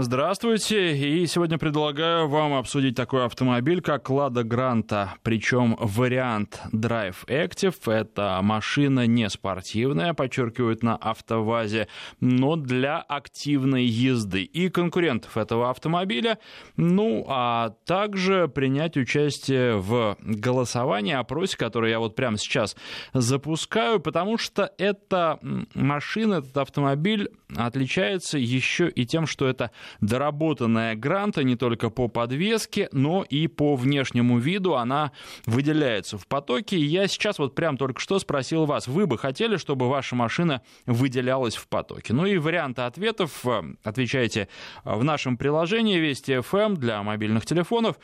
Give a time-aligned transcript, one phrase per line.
[0.00, 7.92] Здравствуйте, и сегодня предлагаю вам обсудить такой автомобиль, как Лада Гранта, причем вариант Drive Active.
[7.92, 11.88] Это машина не спортивная, подчеркивают на автовазе,
[12.20, 14.44] но для активной езды.
[14.44, 16.38] И конкурентов этого автомобиля,
[16.76, 22.76] ну, а также принять участие в голосовании, опросе, который я вот прямо сейчас
[23.14, 25.40] запускаю, потому что эта
[25.74, 32.88] машина, этот автомобиль отличается еще и тем, что это доработанная гранта не только по подвеске,
[32.92, 35.12] но и по внешнему виду она
[35.46, 36.78] выделяется в потоке.
[36.78, 41.56] Я сейчас вот прям только что спросил вас, вы бы хотели, чтобы ваша машина выделялась
[41.56, 42.12] в потоке?
[42.12, 44.48] Ну и варианты ответов э, отвечайте
[44.84, 47.96] в нашем приложении Вести FM для мобильных телефонов.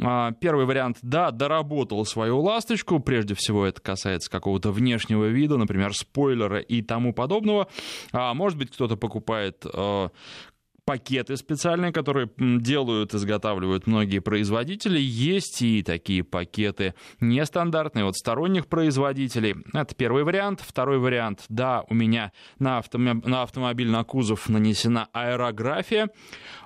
[0.00, 5.94] А, первый вариант, да, доработал свою ласточку, прежде всего это касается какого-то внешнего вида, например,
[5.94, 7.68] спойлера и тому подобного.
[8.12, 10.08] А может быть, кто-то покупает э,
[10.84, 14.98] пакеты специальные, которые делают, изготавливают многие производители.
[15.00, 19.56] Есть и такие пакеты нестандартные от сторонних производителей.
[19.72, 20.62] Это первый вариант.
[20.66, 21.44] Второй вариант.
[21.48, 23.26] Да, у меня на, автомоб...
[23.26, 26.08] на автомобиль, на кузов нанесена аэрография.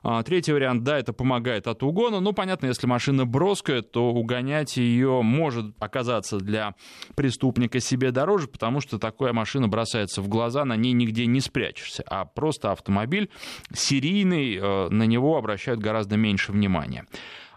[0.02, 0.84] А, третий вариант.
[0.84, 2.20] Да, это помогает от угона.
[2.20, 6.74] Ну, понятно, если машина броская, то угонять ее может оказаться для
[7.14, 12.04] преступника себе дороже, потому что такая машина бросается в глаза, на ней нигде не спрячешься.
[12.06, 13.30] А просто автомобиль
[13.72, 17.06] серийный серийный, э, на него обращают гораздо меньше внимания.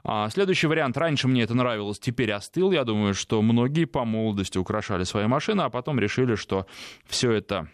[0.03, 0.97] А, следующий вариант.
[0.97, 2.71] Раньше мне это нравилось, теперь остыл.
[2.71, 6.65] Я думаю, что многие по молодости украшали свои машины, а потом решили, что
[7.05, 7.67] все это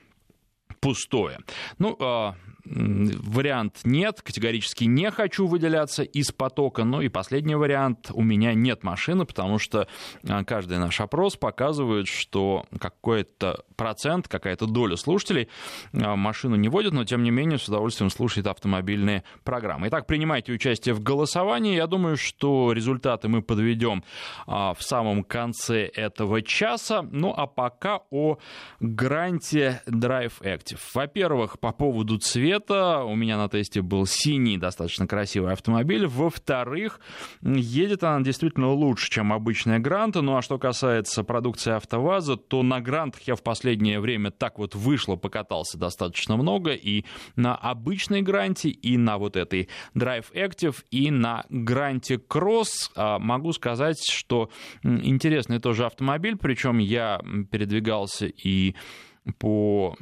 [0.80, 1.38] пустое.
[1.78, 6.84] Ну, а, вариант нет, категорически не хочу выделяться из потока.
[6.84, 9.88] Ну и последний вариант, у меня нет машины, потому что
[10.28, 15.50] а, каждый наш опрос показывает, что какой-то процент, какая-то доля слушателей
[15.92, 19.90] а, машину не водит, но тем не менее с удовольствием слушает автомобильные программы.
[19.90, 21.76] Итак, принимайте участие в голосовании.
[21.76, 24.06] Я думаю, что результаты мы подведем
[24.48, 27.02] а, в самом конце этого часа.
[27.02, 28.38] Ну а пока о
[28.80, 30.80] гранте Drive Active.
[30.94, 33.04] Во-первых, по поводу цвета.
[33.04, 36.08] У меня на тесте был синий, достаточно красивый автомобиль.
[36.08, 37.02] Во-вторых,
[37.42, 40.22] едет она действительно лучше, чем обычная Гранта.
[40.22, 43.44] Ну а что касается продукции АвтоВАЗа, то на Грантах я в
[43.74, 46.74] последнее время так вот вышло, покатался достаточно много.
[46.74, 53.18] И на обычной Гранте, и на вот этой Drive Active, и на Гранте Cross а,
[53.18, 54.52] могу сказать, что
[54.84, 56.38] интересный тоже автомобиль.
[56.38, 57.20] Причем я
[57.50, 58.76] передвигался и
[59.38, 59.96] по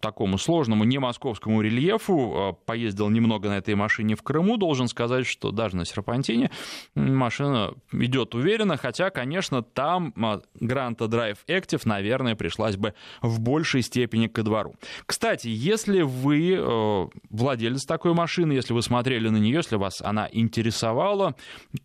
[0.00, 2.34] такому сложному не московскому рельефу.
[2.34, 4.56] А, поездил немного на этой машине в Крыму.
[4.56, 6.50] Должен сказать, что даже на серпантине
[6.94, 10.12] машина идет уверенно, хотя, конечно, там
[10.60, 14.74] Гранта Drive Active, наверное, пришлась бы в большей степени ко двору.
[15.06, 20.28] Кстати, если вы э, владелец такой машины, если вы смотрели на нее, если вас она
[20.30, 21.34] интересовала,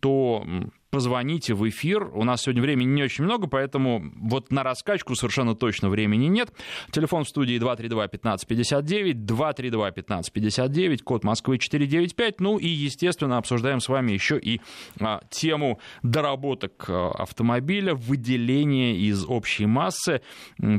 [0.00, 0.44] то
[0.94, 2.08] позвоните в эфир.
[2.14, 6.52] У нас сегодня времени не очень много, поэтому вот на раскачку совершенно точно времени нет.
[6.92, 12.38] Телефон в студии 232-1559, 232-1559, код Москвы 495.
[12.38, 14.60] Ну и, естественно, обсуждаем с вами еще и
[15.00, 20.20] а, тему доработок а, автомобиля, выделения из общей массы,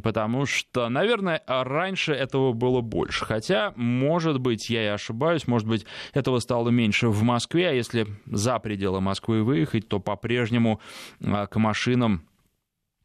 [0.02, 3.25] потому что, наверное, раньше этого было больше.
[3.25, 8.08] Хотя, может быть, я и ошибаюсь, может быть, этого стало меньше в Москве, а если
[8.28, 10.80] за пределы Москвы выехать, то по-прежнему
[11.22, 12.26] а, к машинам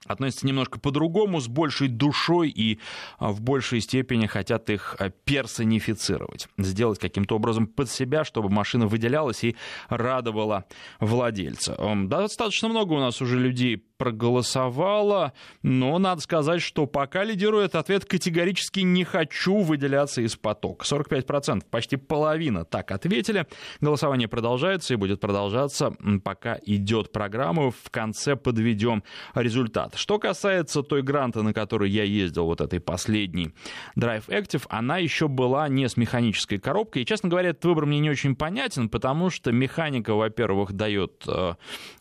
[0.07, 2.79] относятся немножко по-другому, с большей душой и
[3.19, 8.87] а, в большей степени хотят их а, персонифицировать, сделать каким-то образом под себя, чтобы машина
[8.87, 9.57] выделялась и
[9.89, 10.65] радовала
[11.01, 11.77] владельца.
[12.05, 18.81] Достаточно много у нас уже людей проголосовало, но надо сказать, что пока лидирует ответ категорически
[18.81, 20.87] не хочу выделяться из потока.
[20.87, 23.47] 45%, почти половина так ответили.
[23.83, 25.93] Голосование продолжается и будет продолжаться,
[26.25, 27.71] пока идет программа.
[27.71, 29.05] В конце подведем
[29.35, 29.97] результат.
[29.97, 33.53] Что касается той гранта, на которой я ездил, вот этой последней
[33.99, 37.03] Drive Active, она еще была не с механической коробкой.
[37.03, 41.53] И, честно говоря, этот выбор мне не очень понятен, потому что механика, во-первых, дает э,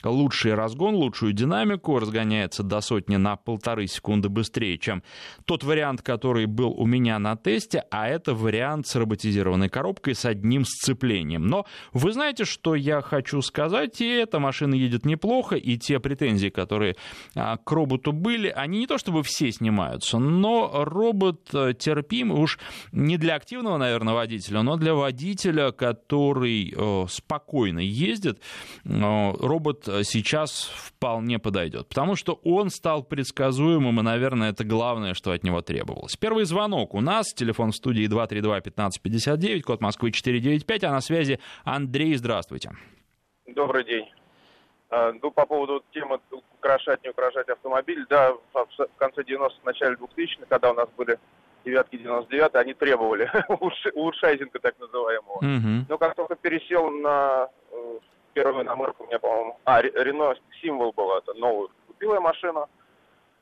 [0.05, 5.03] лучший разгон, лучшую динамику, легко разгоняется до сотни на полторы секунды быстрее, чем
[5.45, 10.25] тот вариант, который был у меня на тесте, а это вариант с роботизированной коробкой с
[10.25, 11.47] одним сцеплением.
[11.47, 16.49] Но вы знаете, что я хочу сказать, и эта машина едет неплохо, и те претензии,
[16.49, 16.95] которые
[17.35, 22.59] а, к роботу были, они не то чтобы все снимаются, но робот э, терпим уж
[22.91, 28.39] не для активного, наверное, водителя, но для водителя, который э, спокойно ездит,
[28.85, 31.78] э, робот сейчас вполне подойдет.
[31.79, 31.87] Произойдет.
[31.87, 36.15] Потому что он стал предсказуемым, и, наверное, это главное, что от него требовалось.
[36.15, 37.33] Первый звонок у нас.
[37.33, 42.15] Телефон в студии 232-1559, код Москвы 495, а на связи Андрей.
[42.15, 42.71] Здравствуйте.
[43.47, 44.05] Добрый день.
[44.89, 46.19] А, ну, по поводу темы
[46.57, 51.17] украшать, не украшать автомобиль, да, в конце 90-х, начале 2000-х, когда у нас были
[51.65, 53.29] девятки 99 они требовали
[53.93, 55.37] улучшайзинга так называемого.
[55.37, 55.85] Угу.
[55.89, 57.99] Но как только пересел на э,
[58.33, 62.69] первую иномарку, у меня, по-моему, а, Рено символ был, это новую, купила я машину.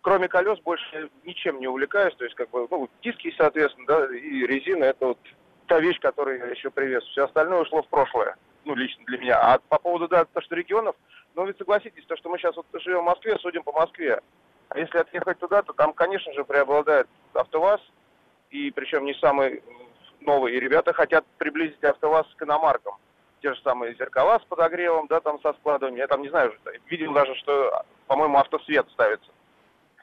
[0.02, 4.46] Кроме колес больше ничем не увлекаюсь, то есть как бы, ну, диски, соответственно, да, и
[4.46, 5.20] резина, это вот
[5.68, 7.04] та вещь, которую я еще привез.
[7.04, 9.40] Все остальное ушло в прошлое, ну, лично для меня.
[9.40, 10.96] А по поводу, да, то, что регионов,
[11.36, 14.22] ну, ведь согласитесь, то, что мы сейчас вот живем в Москве, судим по Москве.
[14.70, 17.82] А если отъехать туда, то там, конечно же, преобладает АвтоВАЗ,
[18.50, 19.62] и причем не самый
[20.22, 20.56] новый.
[20.56, 22.96] И ребята хотят приблизить АвтоВАЗ к иномаркам.
[23.42, 26.00] Те же самые зеркала с подогревом, да, там со складыванием.
[26.00, 26.54] Я там не знаю,
[26.88, 29.30] видел даже, что, по-моему, автосвет ставится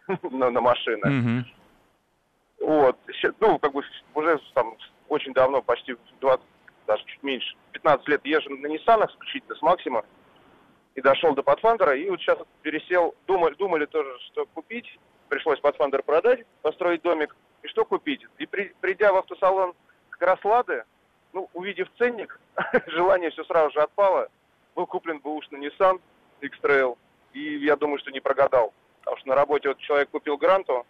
[0.22, 1.04] на, на машины.
[1.04, 1.44] Mm-hmm.
[2.60, 2.96] Вот.
[3.40, 3.82] Ну, как бы
[4.14, 4.76] уже там
[5.08, 6.44] очень давно, почти 20,
[6.86, 10.04] даже чуть меньше, 15 лет езжу на Ниссанах исключительно с Максима
[10.94, 14.98] и дошел до Pathfinder, и вот сейчас пересел, думали, думали тоже, что купить,
[15.28, 18.24] пришлось Pathfinder продать, построить домик, и что купить?
[18.38, 19.74] И при, придя в автосалон
[20.10, 20.84] Краслады,
[21.34, 22.40] ну, увидев ценник,
[22.86, 24.28] желание все сразу же отпало,
[24.74, 26.00] был куплен бэушный Nissan
[26.40, 26.96] X-Trail,
[27.34, 30.86] и я думаю, что не прогадал, потому что на работе вот человек купил Гранту,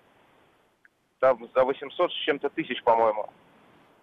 [1.18, 3.30] там за 800 с чем-то тысяч, по-моему.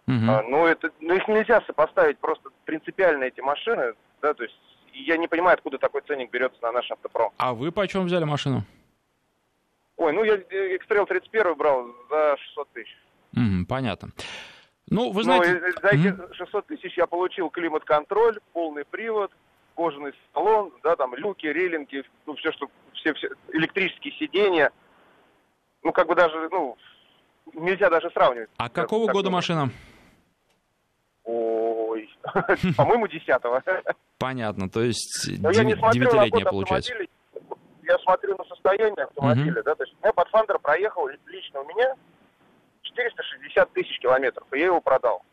[0.07, 0.29] Uh-huh.
[0.29, 4.59] А, ну, это, ну, их нельзя сопоставить просто принципиально эти машины, да, то есть
[4.93, 7.31] я не понимаю, откуда такой ценник берется на наш автопром.
[7.37, 8.63] А вы почем взяли машину?
[9.97, 12.97] Ой, ну я X-Trail 31 брал за 600 тысяч.
[13.35, 14.09] Mm, понятно.
[14.91, 15.53] Ну, вы знаете...
[15.53, 19.31] Ну, за эти mm 600 тысяч я получил климат-контроль, полный привод,
[19.73, 24.69] кожаный салон, да, там люки, рейлинги, ну, все, что, все, все, электрические сиденья.
[25.81, 26.77] Ну, как бы даже, ну,
[27.53, 28.49] нельзя даже сравнивать.
[28.57, 29.69] А какого года машина?
[31.23, 32.09] Ой,
[32.75, 33.63] по-моему, десятого.
[34.19, 36.93] Понятно, то есть девятилетняя получается.
[37.83, 41.95] Я смотрю на состояние автомобиля, да, то есть у меня Pathfinder проехал лично у меня
[42.93, 45.23] 460 тысяч километров, и я его продал.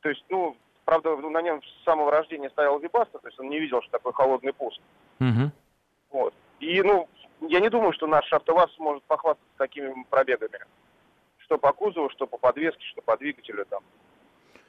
[0.00, 3.58] То есть, ну, правда, на нем с самого рождения стоял Вибаста, то есть он не
[3.58, 4.80] видел, что такое холодный пуск.
[5.20, 5.50] Угу.
[6.10, 6.34] Вот.
[6.60, 7.08] И, ну,
[7.40, 10.60] я не думаю, что наш АвтоВАЗ сможет похвастаться такими пробегами.
[11.38, 13.82] Что по кузову, что по подвеске, что по двигателю там.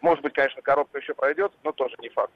[0.02, 2.34] Может быть, конечно, коробка еще пройдет, но тоже не факт.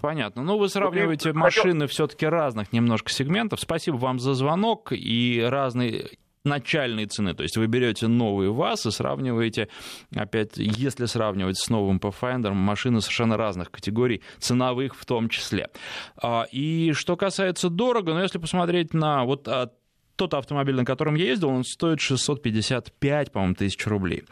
[0.00, 0.42] Понятно.
[0.42, 3.60] Ну, вы сравниваете машины все-таки разных немножко сегментов.
[3.60, 6.18] Спасибо вам за звонок и разные
[6.48, 7.34] начальной цены.
[7.34, 9.68] То есть вы берете новый ВАЗ и сравниваете,
[10.14, 15.68] опять, если сравнивать с новым Pathfinder, машины совершенно разных категорий, ценовых в том числе.
[16.20, 19.70] А, и что касается дорого, ну, если посмотреть на вот а,
[20.18, 24.24] тот автомобиль, на котором я ездил, он стоит 655, по-моему, тысяч рублей.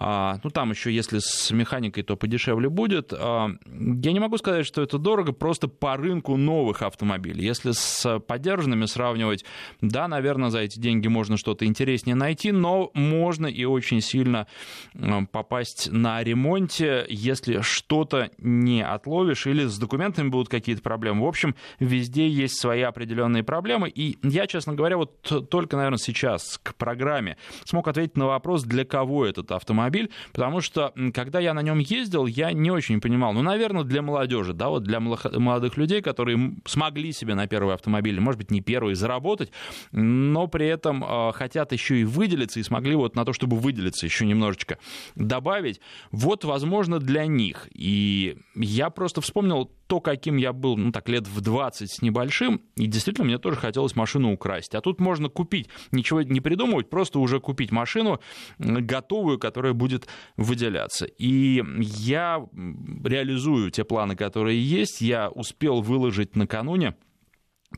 [0.00, 3.12] А, ну, там еще, если с механикой, то подешевле будет.
[3.12, 7.44] А, я не могу сказать, что это дорого, просто по рынку новых автомобилей.
[7.44, 9.44] Если с подержанными сравнивать,
[9.80, 14.46] да, наверное, за эти деньги можно что-то интереснее найти, но можно и очень сильно
[15.32, 21.24] попасть на ремонте, если что-то не отловишь или с документами будут какие-то проблемы.
[21.24, 23.88] В общем, везде есть свои определенные проблемы.
[23.88, 28.84] И я, честно говоря, вот только, наверное, сейчас к программе смог ответить на вопрос, для
[28.84, 33.32] кого этот автомобиль автомобиль, потому что, когда я на нем ездил, я не очень понимал,
[33.32, 38.20] ну, наверное, для молодежи, да, вот для молодых людей, которые смогли себе на первый автомобиль,
[38.20, 39.50] может быть, не первый, заработать,
[39.92, 44.06] но при этом э, хотят еще и выделиться, и смогли вот на то, чтобы выделиться
[44.06, 44.78] еще немножечко
[45.14, 45.80] добавить,
[46.10, 47.68] вот, возможно, для них.
[47.74, 52.60] И я просто вспомнил то, каким я был, ну так, лет в 20 с небольшим,
[52.76, 54.74] и действительно мне тоже хотелось машину украсть.
[54.74, 58.20] А тут можно купить, ничего не придумывать, просто уже купить машину
[58.58, 60.06] готовую, которая будет
[60.36, 61.06] выделяться.
[61.06, 62.44] И я
[63.04, 65.00] реализую те планы, которые есть.
[65.00, 66.94] Я успел выложить накануне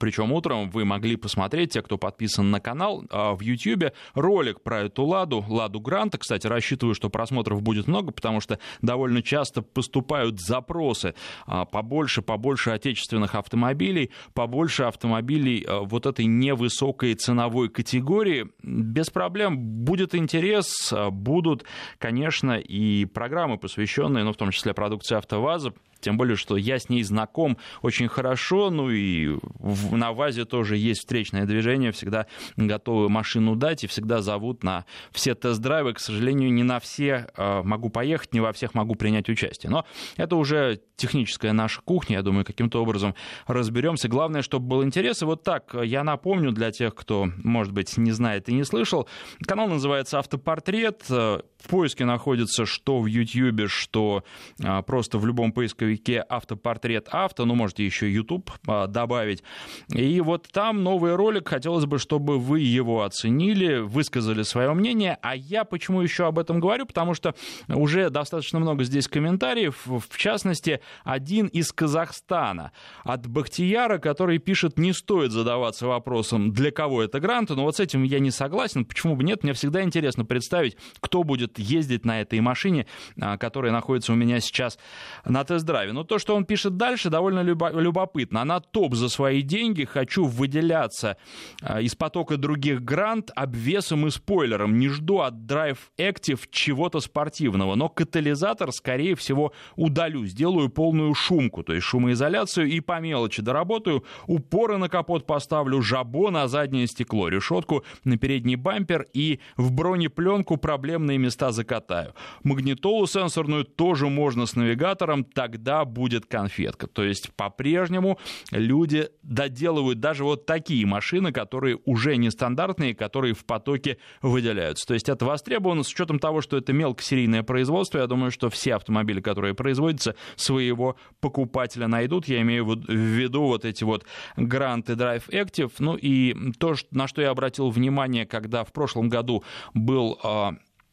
[0.01, 4.81] причем утром вы могли посмотреть, те, кто подписан на канал, а, в YouTube ролик про
[4.81, 6.19] эту Ладу, Ладу Гранта.
[6.19, 11.15] Кстати, рассчитываю, что просмотров будет много, потому что довольно часто поступают запросы
[11.47, 18.49] а, побольше, побольше отечественных автомобилей, побольше автомобилей а, вот этой невысокой ценовой категории.
[18.63, 21.65] Без проблем будет интерес, будут,
[21.99, 26.89] конечно, и программы, посвященные, ну, в том числе продукции АвтоВАЗа, тем более, что я с
[26.89, 32.27] ней знаком очень хорошо, ну и в, на ВАЗе тоже есть встречное движение, всегда
[32.57, 35.95] готовы машину дать и всегда зовут на все тест-драйвы.
[35.95, 39.71] К сожалению, не на все э, могу поехать, не во всех могу принять участие.
[39.71, 39.85] Но
[40.17, 43.15] это уже техническая наша кухня, я думаю, каким-то образом
[43.47, 44.09] разберемся.
[44.09, 45.23] Главное, чтобы был интерес.
[45.23, 49.09] И вот так я напомню для тех, кто, может быть, не знает и не слышал.
[49.47, 51.09] Канал называется «Автопортрет».
[51.09, 54.25] В поиске находится что в YouTube, что
[54.63, 55.90] а, просто в любом поисковике
[56.29, 57.45] «Автопортрет авто».
[57.45, 59.43] Ну, можете еще YouTube а, добавить.
[59.89, 61.49] И вот там новый ролик.
[61.49, 65.19] Хотелось бы, чтобы вы его оценили, высказали свое мнение.
[65.23, 66.87] А я почему еще об этом говорю?
[66.87, 67.35] Потому что
[67.69, 69.83] уже достаточно много здесь комментариев.
[69.87, 72.73] В частности, один из Казахстана
[73.05, 77.51] от Бахтияра, который пишет, не стоит задаваться вопросом, для кого это грант.
[77.51, 78.85] Но вот с этим я не согласен.
[78.85, 79.43] Почему бы нет?
[79.43, 82.87] Мне всегда интересно представить, кто будет ездить на этой машине,
[83.21, 84.79] а, которая находится у меня сейчас
[85.25, 85.80] на тест-драйве.
[85.89, 88.43] Но то, что он пишет дальше, довольно любопытно.
[88.43, 89.85] Она топ за свои деньги.
[89.85, 91.17] Хочу выделяться
[91.63, 94.79] а, из потока других грант обвесом и спойлером.
[94.79, 100.27] Не жду от Drive Active чего-то спортивного, но катализатор, скорее всего, удалю.
[100.27, 104.05] Сделаю полную шумку, то есть шумоизоляцию и по мелочи доработаю.
[104.27, 110.57] Упоры на капот поставлю, жабо на заднее стекло, решетку на передний бампер и в бронепленку
[110.57, 112.15] проблемные места закатаю.
[112.43, 116.87] Магнитолу сенсорную тоже можно с навигатором, тогда будет конфетка.
[116.87, 118.19] То есть по-прежнему
[118.51, 124.87] люди доделывают даже вот такие машины, которые уже нестандартные, которые в потоке выделяются.
[124.87, 127.99] То есть это востребовано с учетом того, что это мелкосерийное производство.
[127.99, 132.27] Я думаю, что все автомобили, которые производятся, своего покупателя найдут.
[132.29, 134.05] Я имею в виду вот эти вот
[134.37, 135.73] Grand и Drive Active.
[135.79, 140.51] Ну и то, на что я обратил внимание, когда в прошлом году был э,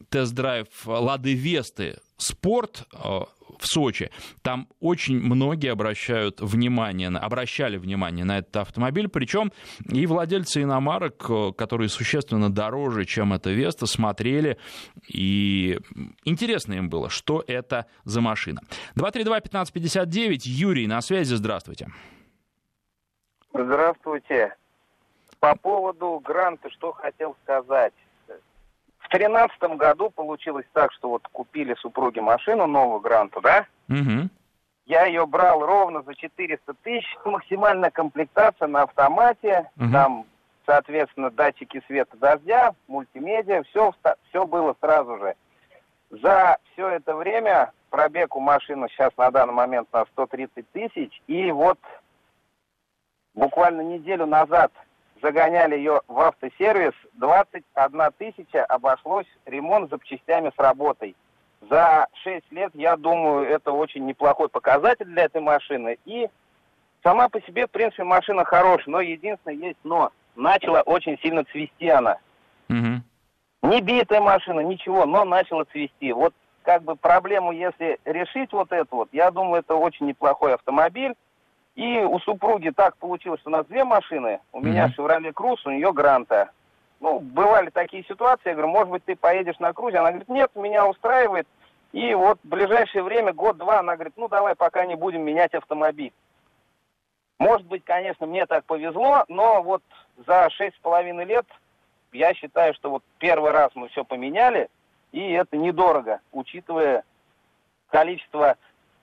[0.09, 2.87] тест-драйв Лады Весты Спорт
[3.59, 4.11] в Сочи,
[4.41, 9.51] там очень многие обращают внимание, обращали внимание на этот автомобиль, причем
[9.85, 14.57] и владельцы иномарок, э, которые существенно дороже, чем эта Веста, смотрели,
[15.07, 15.79] и
[16.23, 18.61] интересно им было, что это за машина.
[18.95, 21.87] 232-1559, Юрий на связи, здравствуйте.
[23.53, 24.55] Здравствуйте.
[25.39, 27.93] По поводу гранта, что хотел сказать.
[29.07, 33.65] В тринадцатом году получилось так, что вот купили супруги машину новую гранту, да?
[33.87, 34.29] Угу.
[34.85, 39.91] Я ее брал ровно за 400 тысяч, максимальная комплектация на автомате, угу.
[39.93, 40.25] там,
[40.65, 43.93] соответственно, датчики света дождя, мультимедиа, все,
[44.27, 45.35] все было сразу же.
[46.09, 51.49] За все это время пробег у машины сейчас на данный момент на 130 тысяч, и
[51.51, 51.79] вот
[53.33, 54.73] буквально неделю назад
[55.21, 61.15] загоняли ее в автосервис, 21 тысяча обошлось ремонт запчастями с работой.
[61.69, 65.97] За 6 лет, я думаю, это очень неплохой показатель для этой машины.
[66.05, 66.27] И
[67.03, 70.11] сама по себе, в принципе, машина хорошая, но единственное есть но.
[70.35, 72.17] Начала очень сильно цвести она.
[72.69, 73.01] Угу.
[73.63, 76.13] Не битая машина, ничего, но начала цвести.
[76.13, 81.15] Вот как бы проблему, если решить вот эту вот, я думаю, это очень неплохой автомобиль.
[81.77, 84.39] И у супруги так получилось, что у нас две машины.
[84.51, 84.65] У mm-hmm.
[84.65, 86.49] меня Chevrolet Cruze, у нее Гранта.
[86.99, 89.99] Ну, бывали такие ситуации, я говорю, может быть, ты поедешь на Крузе?
[89.99, 91.47] Она говорит, нет, меня устраивает.
[91.93, 96.11] И вот в ближайшее время, год-два, она говорит, ну, давай пока не будем менять автомобиль.
[97.37, 99.83] Может быть, конечно, мне так повезло, но вот
[100.25, 101.45] за шесть с половиной лет
[102.11, 104.67] я считаю, что вот первый раз мы все поменяли,
[105.11, 107.03] и это недорого, учитывая
[107.91, 108.57] количество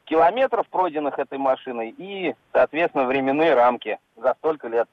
[0.04, 4.88] километров, пройденных этой машиной, и, соответственно, временные рамки за столько лет.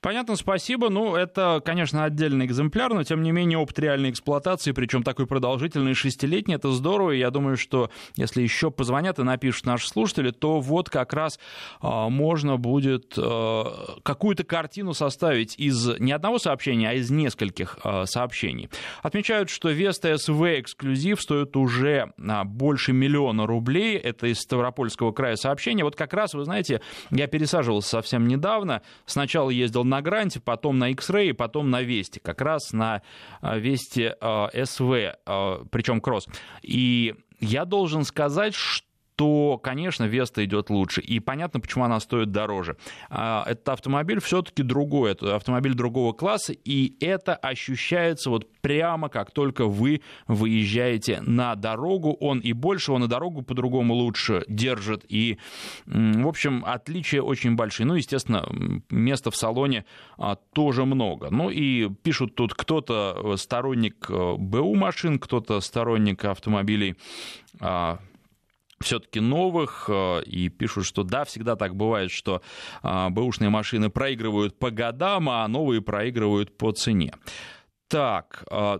[0.00, 0.88] Понятно, спасибо.
[0.88, 5.92] Ну, это, конечно, отдельный экземпляр, но, тем не менее, опыт реальной эксплуатации, причем такой продолжительный,
[5.92, 7.10] шестилетний, это здорово.
[7.10, 11.38] И я думаю, что если еще позвонят и напишут наши слушатели, то вот как раз
[11.82, 18.06] а, можно будет а, какую-то картину составить из не одного сообщения, а из нескольких а,
[18.06, 18.70] сообщений.
[19.02, 23.98] Отмечают, что Веста СВ эксклюзив стоит уже а, больше миллиона рублей.
[23.98, 25.84] Это из Ставропольского края сообщение.
[25.84, 26.80] Вот как раз, вы знаете,
[27.10, 28.80] я пересаживался совсем недавно.
[29.04, 33.02] Сначала ездил на Гранте, потом на X-Ray, потом на Весте, как раз на
[33.42, 36.26] э, Весте э, СВ, э, причем кросс.
[36.62, 38.89] И я должен сказать, что
[39.20, 41.02] то, конечно, Веста идет лучше.
[41.02, 42.78] И понятно, почему она стоит дороже.
[43.10, 49.30] А, этот автомобиль все-таки другой, это автомобиль другого класса, и это ощущается вот прямо, как
[49.30, 52.16] только вы выезжаете на дорогу.
[52.18, 55.04] Он и больше, он и дорогу по-другому лучше держит.
[55.06, 55.36] И,
[55.84, 57.86] в общем, отличия очень большие.
[57.86, 58.48] Ну, естественно,
[58.88, 59.84] места в салоне
[60.16, 61.28] а, тоже много.
[61.30, 66.96] Ну и пишут тут кто-то сторонник э, БУ машин, кто-то сторонник автомобилей
[67.60, 67.98] а,
[68.82, 72.40] все-таки новых, э, и пишут, что да, всегда так бывает, что
[72.82, 77.12] э, бэушные машины проигрывают по годам, а новые проигрывают по цене.
[77.88, 78.78] Так, э,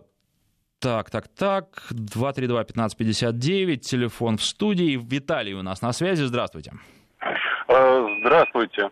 [0.80, 4.98] так, так, так, 232-1559, телефон в студии.
[5.02, 6.72] Виталий у нас на связи, здравствуйте.
[7.68, 8.90] Здравствуйте.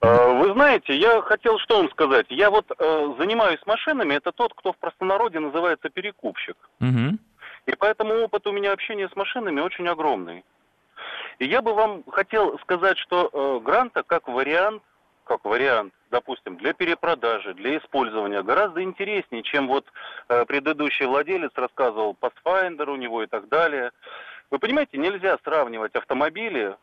[0.00, 2.26] Вы знаете, я хотел что вам сказать.
[2.30, 2.66] Я вот
[3.18, 6.56] занимаюсь машинами, это тот, кто в простонародье называется перекупщик.
[6.80, 7.18] Угу.
[7.68, 10.42] И поэтому опыт у меня общения с машинами очень огромный.
[11.38, 14.82] И я бы вам хотел сказать, что э, гранта как вариант,
[15.24, 19.84] как вариант, допустим, для перепродажи, для использования гораздо интереснее, чем вот
[20.30, 23.90] э, предыдущий владелец рассказывал Pathfinder у него и так далее.
[24.50, 26.74] Вы понимаете, нельзя сравнивать автомобили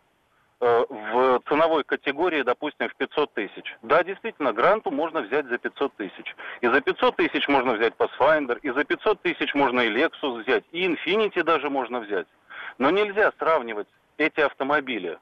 [0.60, 3.76] в ценовой категории, допустим, в 500 тысяч.
[3.82, 6.36] Да, действительно, гранту можно взять за 500 тысяч.
[6.62, 10.64] И за 500 тысяч можно взять Pathfinder, и за 500 тысяч можно и Lexus взять,
[10.72, 12.28] и Infiniti даже можно взять.
[12.78, 15.20] Но нельзя сравнивать эти автомобили.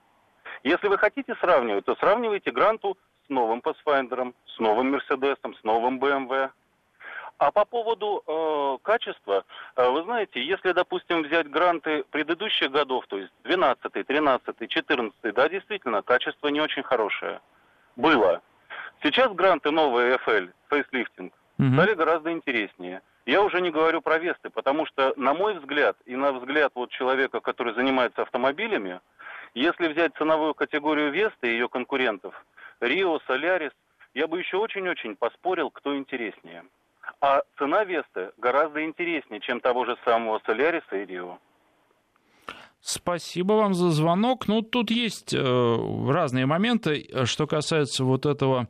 [0.63, 6.00] Если вы хотите сравнивать, то сравнивайте гранту с новым Pathfinder, с новым Mercedes, с новым
[6.00, 6.52] BMW.
[7.38, 9.44] А по поводу э, качества,
[9.75, 15.50] э, вы знаете, если, допустим, взять гранты предыдущих годов, то есть 12, 13, 14, да,
[15.50, 17.42] действительно, качество не очень хорошее.
[17.96, 18.42] Было.
[19.02, 21.74] Сейчас гранты новые FL, фейслифтинг, угу.
[21.74, 23.02] стали гораздо интереснее.
[23.25, 26.92] Я уже не говорю про Весты, потому что, на мой взгляд, и на взгляд вот
[26.92, 29.00] человека, который занимается автомобилями,
[29.54, 32.34] если взять ценовую категорию Весты и ее конкурентов,
[32.80, 33.72] Рио, Солярис,
[34.13, 36.63] я бы еще очень-очень поспорил, кто интереснее.
[37.22, 41.39] А цена Весты гораздо интереснее, чем того же самого Соляриса и Рио.
[42.86, 44.50] Спасибо вам за звонок.
[44.50, 47.08] Ну, тут есть э, разные моменты.
[47.24, 48.68] Что касается вот этого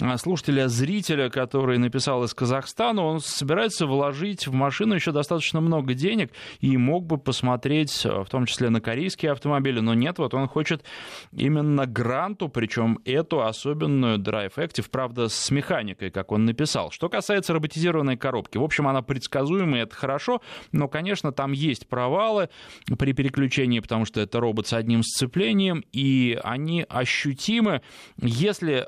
[0.00, 5.94] э, слушателя, зрителя, который написал из Казахстана, он собирается вложить в машину еще достаточно много
[5.94, 6.30] денег
[6.60, 10.46] и мог бы посмотреть, э, в том числе на корейские автомобили, но нет, вот он
[10.46, 10.84] хочет
[11.32, 16.92] именно гранту, причем эту особенную Drive Active, правда, с механикой, как он написал.
[16.92, 22.48] Что касается роботизированной коробки, в общем, она предсказуемая, это хорошо, но, конечно, там есть провалы
[22.96, 27.80] при переключении исключение, потому что это робот с одним сцеплением, и они ощутимы,
[28.20, 28.86] если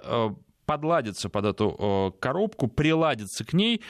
[0.68, 3.80] подладиться под эту э, коробку, приладиться к ней,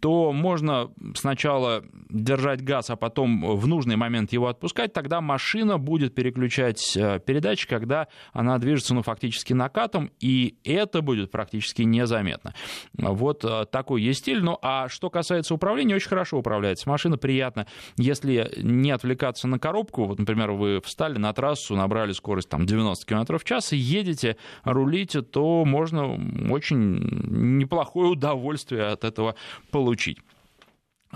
[0.00, 6.16] то можно сначала держать газ, а потом в нужный момент его отпускать, тогда машина будет
[6.16, 12.54] переключать э, передачи, когда она движется, ну, фактически накатом, и это будет практически незаметно.
[12.94, 14.42] Вот э, такой есть стиль.
[14.42, 16.88] Ну, а что касается управления, очень хорошо управляется.
[16.88, 22.48] Машина приятно, если не отвлекаться на коробку, вот, например, вы встали на трассу, набрали скорость
[22.48, 26.15] там 90 км в час и едете, рулите, то можно
[26.50, 29.34] очень неплохое удовольствие от этого
[29.70, 30.18] получить.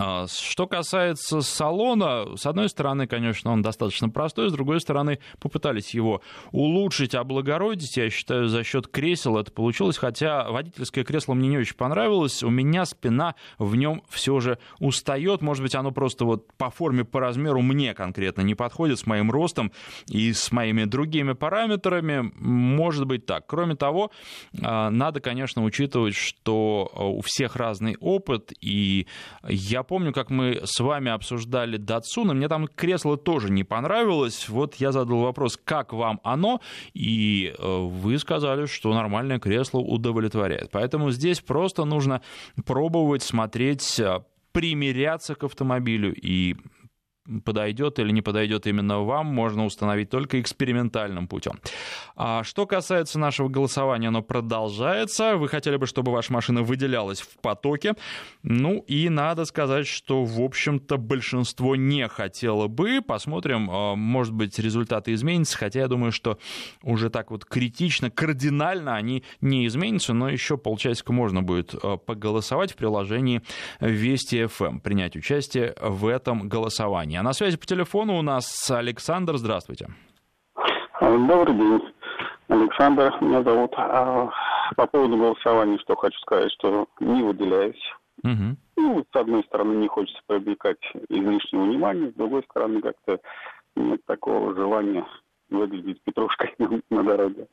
[0.02, 5.90] А, что касается салона, с одной стороны, конечно, он достаточно простой, с другой стороны, попытались
[5.90, 7.98] его улучшить, облагородить.
[7.98, 12.42] Я считаю, за счет кресел это получилось, хотя водительское кресло мне не очень понравилось.
[12.42, 15.42] У меня спина в нем все же устает.
[15.42, 19.30] Может быть, оно просто вот по форме, по размеру мне конкретно не подходит с моим
[19.30, 19.70] ростом
[20.08, 22.32] и с моими другими параметрами.
[22.36, 23.46] Может быть так.
[23.46, 24.10] Кроме того,
[24.62, 29.06] а, надо, конечно, учитывать, что у всех разный опыт, и
[29.46, 34.48] я я помню, как мы с вами обсуждали Датсуна, мне там кресло тоже не понравилось.
[34.48, 36.60] Вот я задал вопрос, как вам оно,
[36.94, 40.70] и э, вы сказали, что нормальное кресло удовлетворяет.
[40.70, 42.22] Поэтому здесь просто нужно
[42.64, 44.20] пробовать, смотреть, э,
[44.52, 46.54] примиряться к автомобилю и
[47.44, 51.60] подойдет или не подойдет именно вам, можно установить только экспериментальным путем.
[52.16, 55.36] А что касается нашего голосования, оно продолжается.
[55.36, 57.94] Вы хотели бы, чтобы ваша машина выделялась в потоке.
[58.42, 63.00] Ну и надо сказать, что, в общем-то, большинство не хотело бы.
[63.06, 66.38] Посмотрим, а, может быть, результаты изменятся, хотя я думаю, что
[66.82, 72.72] уже так вот критично, кардинально они не изменятся, но еще полчасика можно будет а, поголосовать
[72.72, 73.42] в приложении
[73.80, 77.19] Вести FM, принять участие в этом голосовании.
[77.20, 79.36] А на связи по телефону у нас Александр.
[79.36, 79.88] Здравствуйте.
[81.02, 81.82] Добрый день.
[82.48, 83.74] Александр меня зовут.
[83.76, 84.30] А,
[84.74, 87.92] по поводу голосования, что хочу сказать, что не выделяюсь.
[88.24, 88.56] Угу.
[88.78, 90.78] Ну, с одной стороны, не хочется привлекать
[91.10, 93.20] излишнего внимания, с другой стороны, как-то
[93.76, 95.04] нет такого желания
[95.50, 97.48] выглядеть петрушкой на, на дороге.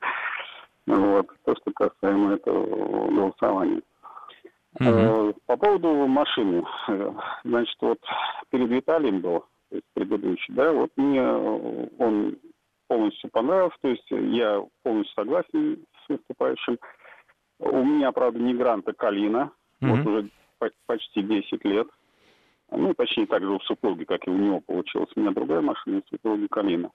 [0.85, 1.27] Вот.
[1.43, 3.81] То, что касаемо этого голосования.
[4.79, 5.35] Угу.
[5.45, 6.63] По поводу машины.
[7.43, 7.99] Значит, вот
[8.49, 12.37] перед Виталием был то есть предыдущий, да, вот мне э, он
[12.87, 16.77] полностью понравился, то есть я полностью согласен с выступающим.
[17.59, 19.51] У меня, правда, не гранта Калина,
[19.81, 19.89] mm-hmm.
[19.89, 20.29] вот уже
[20.85, 21.87] почти 10 лет.
[22.71, 25.09] Ну, точнее, так же у супруги, как и у него получилось.
[25.15, 26.91] У меня другая машина, у супруги Калина.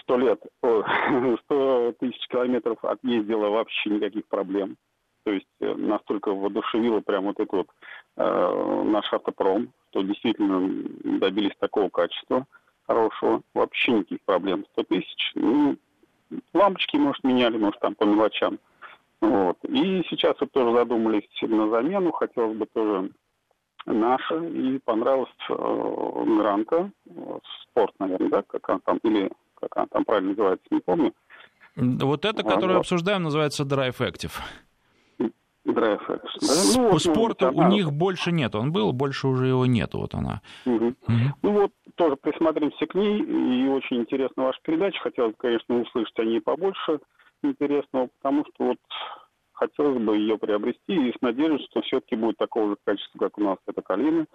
[0.00, 0.42] Сто лет,
[1.44, 4.76] сто тысяч километров отъездила вообще никаких проблем.
[5.24, 7.68] То есть э, настолько воодушевило прям вот этот вот
[8.16, 10.68] э, наш автопром, что действительно
[11.20, 12.46] добились такого качества
[12.86, 13.42] хорошего.
[13.54, 14.64] Вообще никаких проблем.
[14.72, 15.32] 100 тысяч.
[15.34, 15.76] Ну,
[16.54, 18.58] лампочки, может, меняли, может, там по мелочам.
[19.20, 19.58] Вот.
[19.64, 22.10] И сейчас вот тоже задумались на замену.
[22.12, 23.10] Хотелось бы тоже
[23.86, 24.36] наша.
[24.38, 26.90] И понравилась э, Гранта.
[27.62, 28.42] Спорт, наверное, да?
[28.42, 31.12] Как она там, или как она там правильно называется, не помню.
[31.76, 32.80] Вот это, которое вот.
[32.80, 34.32] обсуждаем, называется Drive Active.
[35.64, 36.20] Active.
[36.40, 36.54] Да?
[36.76, 38.54] Ну, вот, спорта ну, у них больше нет.
[38.54, 39.98] Он был, больше уже его нету.
[39.98, 40.40] Вот она.
[40.66, 40.86] Угу.
[40.86, 40.94] Угу.
[41.42, 43.20] Ну вот, тоже присмотримся к ней.
[43.20, 45.00] И очень интересна ваша передача.
[45.00, 47.00] Хотелось, конечно, услышать о ней побольше
[47.42, 48.78] интересного, потому что вот
[49.52, 53.42] хотелось бы ее приобрести и с надеждой, что все-таки будет такого же качества, как у
[53.42, 54.26] нас это Калина,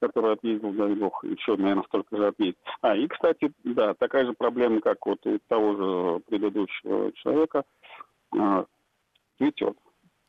[0.00, 2.58] который отъездил, дай бог, еще, наверное, столько же отъездит.
[2.80, 7.64] А, и, кстати, да, такая же проблема, как вот у того же предыдущего человека,
[8.36, 8.64] а,
[9.38, 9.76] цветет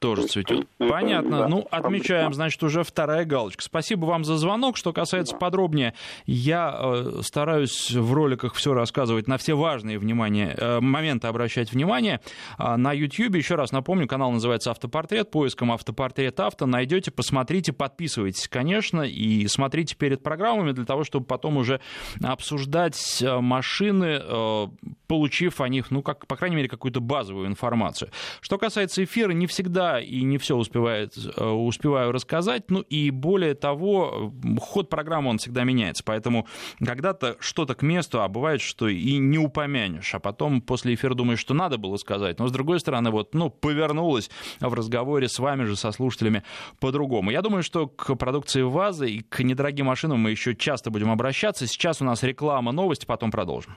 [0.06, 0.68] тоже цветет.
[0.78, 1.40] Понятно.
[1.40, 3.64] Да, ну, отмечаем, значит, уже вторая галочка.
[3.64, 4.78] Спасибо вам за звонок.
[4.78, 5.40] Что касается да.
[5.40, 5.96] подробнее,
[6.28, 12.22] я э, стараюсь в роликах все рассказывать, на все важные внимание, э, моменты обращать внимание.
[12.60, 15.32] Э, на YouTube, еще раз напомню, канал называется «Автопортрет».
[15.32, 21.58] Поиском «Автопортрет авто» найдете, посмотрите, подписывайтесь, конечно, и смотрите перед программами для того, чтобы потом
[21.58, 21.82] уже
[22.24, 24.68] обсуждать э, машины, э,
[25.08, 28.12] получив о них, ну, как, по крайней мере, какую-то базовую информацию.
[28.42, 32.70] Что касается эфира, не всегда и не все успевает, э, успеваю рассказать.
[32.70, 36.04] Ну и более того, ход программы, он всегда меняется.
[36.04, 36.48] Поэтому
[36.84, 40.14] когда-то что-то к месту, а бывает, что и не упомянешь.
[40.14, 42.40] А потом после эфира думаешь, что надо было сказать.
[42.40, 44.30] Но с другой стороны, вот, ну, повернулось
[44.60, 46.44] в разговоре с вами же, со слушателями,
[46.80, 47.32] по-другому.
[47.32, 51.68] Я думаю, что к продукции ВАЗа и к недорогим машинам мы еще часто будем обращаться.
[51.68, 53.76] Сейчас у нас реклама, новости, потом продолжим.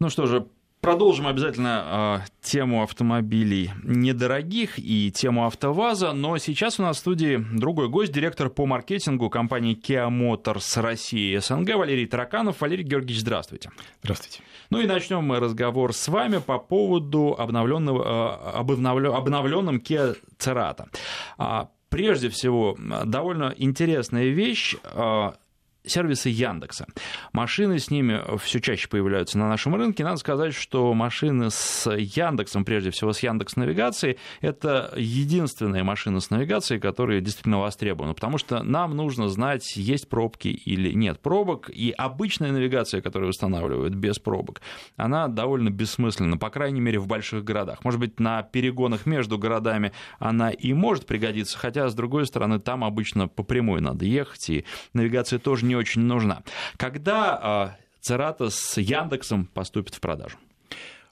[0.00, 0.46] Ну что же,
[0.84, 7.42] Продолжим обязательно э, тему автомобилей недорогих и тему АвтоВАЗа, но сейчас у нас в студии
[7.54, 12.60] другой гость, директор по маркетингу компании Kia Motors России СНГ Валерий Тараканов.
[12.60, 13.70] Валерий Георгиевич, здравствуйте.
[14.02, 14.40] Здравствуйте.
[14.68, 20.84] Ну и начнем мы разговор с вами по поводу обновленного, э, об обновленном Kia Cerato.
[21.38, 24.76] А, прежде всего, довольно интересная вещь
[25.86, 26.86] сервисы Яндекса.
[27.32, 30.04] Машины с ними все чаще появляются на нашем рынке.
[30.04, 36.30] Надо сказать, что машины с Яндексом, прежде всего с Яндекс Навигацией, это единственные машины с
[36.30, 41.92] навигацией, которые действительно востребованы, потому что нам нужно знать, есть пробки или нет пробок, и
[41.96, 44.62] обычная навигация, которую устанавливают без пробок,
[44.96, 47.84] она довольно бессмысленна, по крайней мере, в больших городах.
[47.84, 52.84] Может быть, на перегонах между городами она и может пригодиться, хотя, с другой стороны, там
[52.84, 56.42] обычно по прямой надо ехать, и навигация тоже не не очень нужна.
[56.76, 60.36] Когда Церата с Яндексом поступит в продажу?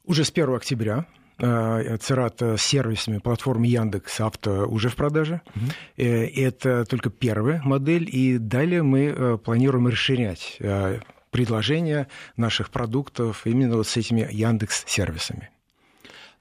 [0.05, 1.07] Уже с 1 октября
[1.39, 5.41] Церата с сервисами платформы Яндекс Авто уже в продаже.
[5.57, 6.05] Угу.
[6.05, 13.77] Это только первая модель, и далее мы э, планируем расширять э, предложение наших продуктов именно
[13.77, 15.51] вот с этими Яндекс сервисами.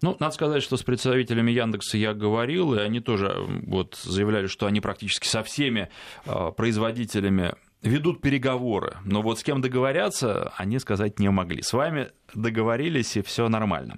[0.04, 3.34] Ну, надо сказать, что с представителями Яндекса я говорил, и они тоже
[3.66, 5.90] вот заявляли, что они практически со всеми
[6.58, 11.62] производителями ведут переговоры, но вот с кем договорятся, они сказать не могли.
[11.62, 13.98] С вами договорились, и все нормально.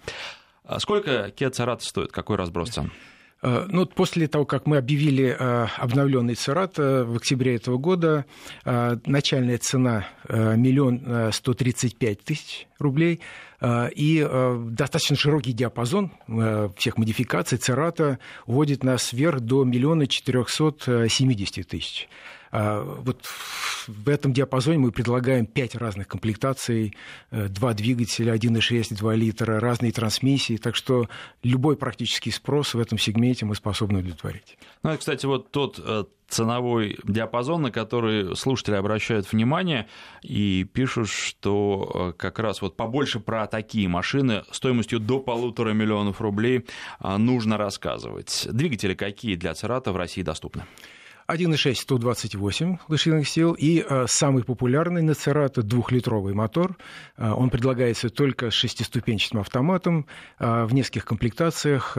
[0.63, 2.11] А сколько Kia Cerato стоит?
[2.11, 2.91] Какой разброс цен?
[3.43, 8.25] Э, ну, после того, как мы объявили э, обновленный Церат в октябре этого года,
[8.63, 13.19] э, начальная цена миллион сто тридцать пять тысяч рублей,
[13.61, 14.27] и
[14.71, 16.11] достаточно широкий диапазон
[16.77, 22.09] всех модификаций Церата вводит нас вверх до миллиона четырехсот семидесяти тысяч.
[22.55, 23.25] А, вот
[23.87, 26.95] в этом диапазоне мы предлагаем пять разных комплектаций,
[27.31, 31.09] э, два двигателя, 1,6, 2 литра, разные трансмиссии, так что
[31.41, 34.59] любой практический спрос в этом сегменте мы способны удовлетворить.
[34.83, 39.87] Ну, и, кстати, вот тот э, ценовой диапазон, на который слушатели обращают внимание
[40.21, 46.21] и пишут, что э, как раз вот побольше про такие машины стоимостью до полутора миллионов
[46.21, 46.67] рублей
[46.99, 48.47] нужно рассказывать.
[48.51, 50.65] Двигатели какие для Церата в России доступны?
[51.33, 56.77] 1,6 128 лошадиных сил и э, самый популярный на Церато двухлитровый мотор.
[57.17, 60.05] Э, он предлагается только с шестиступенчатым автоматом
[60.37, 61.97] э, в нескольких комплектациях.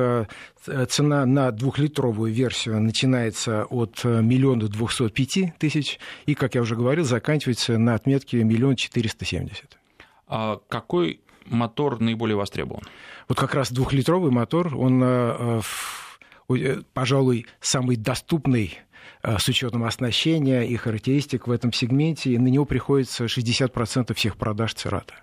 [0.88, 7.04] Цена на двухлитровую версию начинается от миллиона двухсот пяти тысяч и, как я уже говорил,
[7.04, 9.78] заканчивается на отметке миллион четыреста семьдесят.
[10.28, 12.82] А какой мотор наиболее востребован?
[13.28, 15.62] Вот как раз двухлитровый мотор, он,
[16.94, 18.78] пожалуй, самый доступный
[19.24, 24.74] с учетом оснащения и характеристик в этом сегменте, и на него приходится 60% всех продаж
[24.74, 25.14] Церата.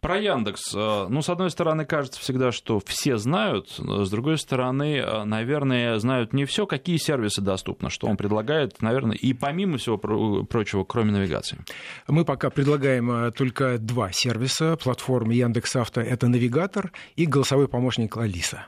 [0.00, 0.74] Про Яндекс.
[0.74, 5.98] Э, ну, с одной стороны, кажется всегда, что все знают, с другой стороны, э, наверное,
[5.98, 11.12] знают не все, какие сервисы доступны, что он предлагает, наверное, и помимо всего прочего, кроме
[11.12, 11.58] навигации.
[12.06, 16.00] Мы пока предлагаем э, только два сервиса платформы Яндекс.Авто.
[16.02, 18.66] Это навигатор и голосовой помощник Алиса.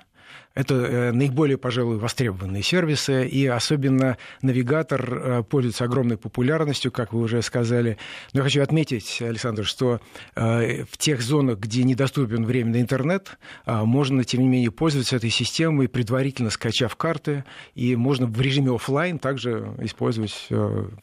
[0.58, 7.20] Это э, наиболее, пожалуй, востребованные сервисы, и особенно навигатор э, пользуется огромной популярностью, как вы
[7.20, 7.96] уже сказали.
[8.32, 10.00] Но я хочу отметить, Александр, что
[10.34, 15.86] э, в тех зонах, где недоступен временный интернет, можно, тем не менее, пользоваться этой системой,
[15.86, 17.44] предварительно скачав карты,
[17.76, 20.48] и можно в режиме офлайн также использовать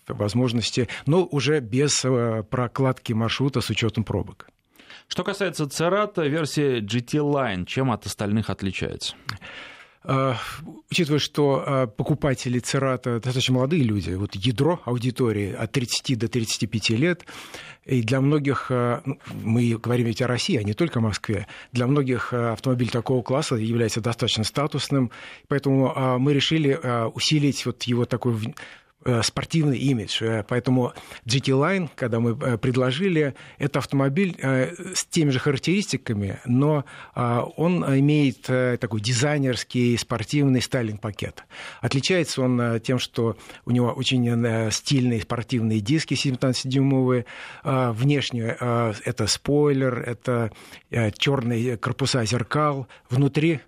[0.05, 2.05] возможности, но уже без
[2.49, 4.49] прокладки маршрута с учетом пробок.
[5.07, 9.15] Что касается Церата, версия GT Line, чем от остальных отличается?
[10.07, 10.35] Uh,
[10.91, 16.89] учитывая, что uh, покупатели Церата достаточно молодые люди, вот ядро аудитории от 30 до 35
[16.91, 17.25] лет,
[17.85, 19.01] и для многих, uh,
[19.41, 23.55] мы говорим ведь о России, а не только о Москве, для многих автомобиль такого класса
[23.55, 25.09] является достаточно статусным,
[25.47, 26.79] поэтому мы решили
[27.15, 28.53] усилить вот его такой Э,
[29.23, 30.23] спортивный имидж.
[30.23, 30.93] Э, поэтому
[31.25, 38.41] GT Line, когда мы э, предложили, это автомобиль с теми же характеристиками, но он имеет
[38.43, 41.43] такой дизайнерский спортивный стайлинг-пакет.
[41.81, 47.25] Отличается он тем, что у него очень стильные спортивные диски 17-дюймовые.
[47.63, 50.51] Внешне это спойлер, это
[51.17, 52.87] черные корпуса зеркал.
[53.09, 53.61] Внутри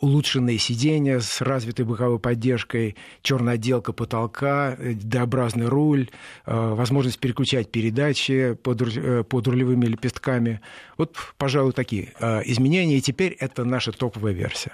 [0.00, 6.08] улучшенные сиденья с развитой боковой поддержкой, черная отделка потолка, D-образный руль,
[6.46, 10.60] а, возможность переключать передачи под, э, под рулевыми лепестками.
[10.96, 12.98] Вот, пожалуй, такие а, изменения.
[12.98, 14.72] И теперь это наша топовая версия.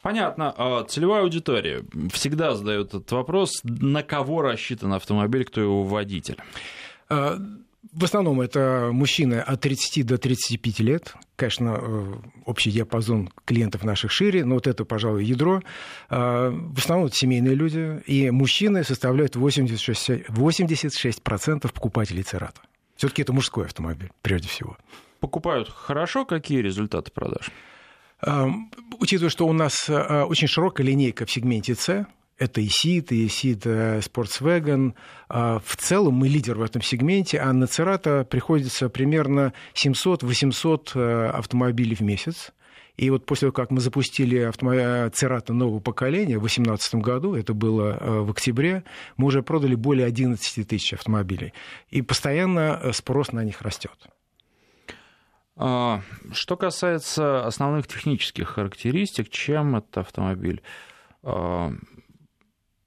[0.00, 0.84] Понятно.
[0.88, 6.36] Целевая аудитория всегда задает этот вопрос, на кого рассчитан автомобиль, кто его водитель?
[7.92, 11.14] В основном это мужчины от 30 до 35 лет.
[11.36, 15.60] Конечно, э, общий диапазон клиентов наших шире, но вот это, пожалуй, ядро.
[16.08, 22.60] А, в основном это семейные люди, и мужчины составляют 86%, 86% покупателей Церата.
[22.96, 24.76] Все-таки это мужской автомобиль, прежде всего.
[25.20, 27.50] Покупают хорошо, какие результаты продаж?
[28.20, 28.48] А,
[28.98, 32.06] учитывая, что у нас а, очень широкая линейка в сегменте С,
[32.38, 34.94] это и СИД, и СИД Sportswagen.
[35.28, 41.26] А, в целом мы лидер в этом сегменте, а на Церата приходится примерно 700-800 э,
[41.28, 42.52] автомобилей в месяц.
[42.96, 47.52] И вот после того, как мы запустили автомобиль Церата нового поколения в 2018 году, это
[47.52, 48.84] было э, в октябре,
[49.16, 51.52] мы уже продали более 11 тысяч автомобилей.
[51.90, 54.08] И постоянно э, спрос на них растет.
[55.56, 60.62] А, что касается основных технических характеристик, чем этот автомобиль
[61.22, 61.72] а,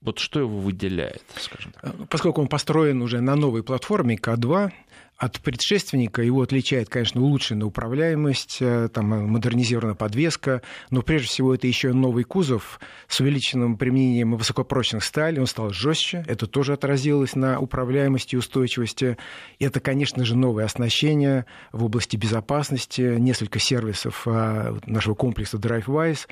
[0.08, 1.94] вот что его выделяет, скажем так?
[2.10, 4.72] Поскольку он построен уже на новой платформе К2,
[5.18, 6.22] от предшественника.
[6.22, 11.92] Его отличает, конечно, улучшенная управляемость, э, там, э, модернизированная подвеска, но прежде всего это еще
[11.92, 18.36] новый кузов с увеличенным применением высокопрочных сталей, он стал жестче, это тоже отразилось на управляемости
[18.36, 19.18] и устойчивости.
[19.60, 26.28] Это, конечно же, новое оснащение в области безопасности, несколько сервисов э, нашего комплекса DriveWise,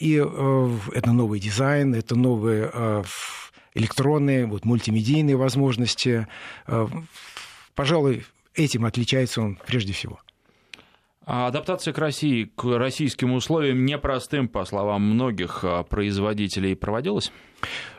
[0.00, 3.04] и это новый дизайн, это новые
[3.74, 6.26] электронные, вот, мультимедийные возможности,
[7.74, 10.20] Пожалуй, этим отличается он прежде всего.
[11.26, 17.30] А адаптация к России, к российским условиям непростым, по словам многих а, производителей, проводилась?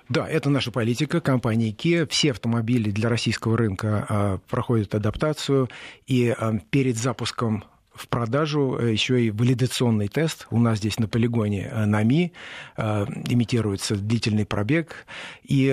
[0.09, 2.05] Да, это наша политика компании Kia.
[2.09, 5.69] Все автомобили для российского рынка а, проходят адаптацию,
[6.07, 6.35] и
[6.71, 7.63] перед запуском
[8.01, 10.47] в продажу э, еще и валидационный тест.
[10.49, 12.33] У нас здесь на полигоне э, НАМИ
[12.77, 15.05] э, имитируется длительный пробег.
[15.43, 15.69] И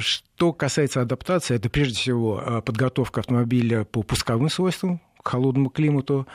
[0.00, 6.26] что касается адаптации, это прежде всего подготовка автомобиля по пусковым свойствам, к холодному климату.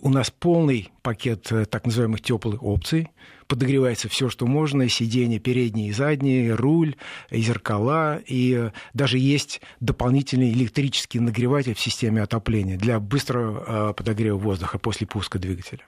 [0.00, 3.10] У нас полный пакет так называемых теплых опций
[3.46, 6.96] подогревается все, что можно, сиденья передние и задние, руль,
[7.30, 14.36] и зеркала, и даже есть дополнительный электрический нагреватель в системе отопления для быстрого а, подогрева
[14.36, 15.84] воздуха после пуска двигателя.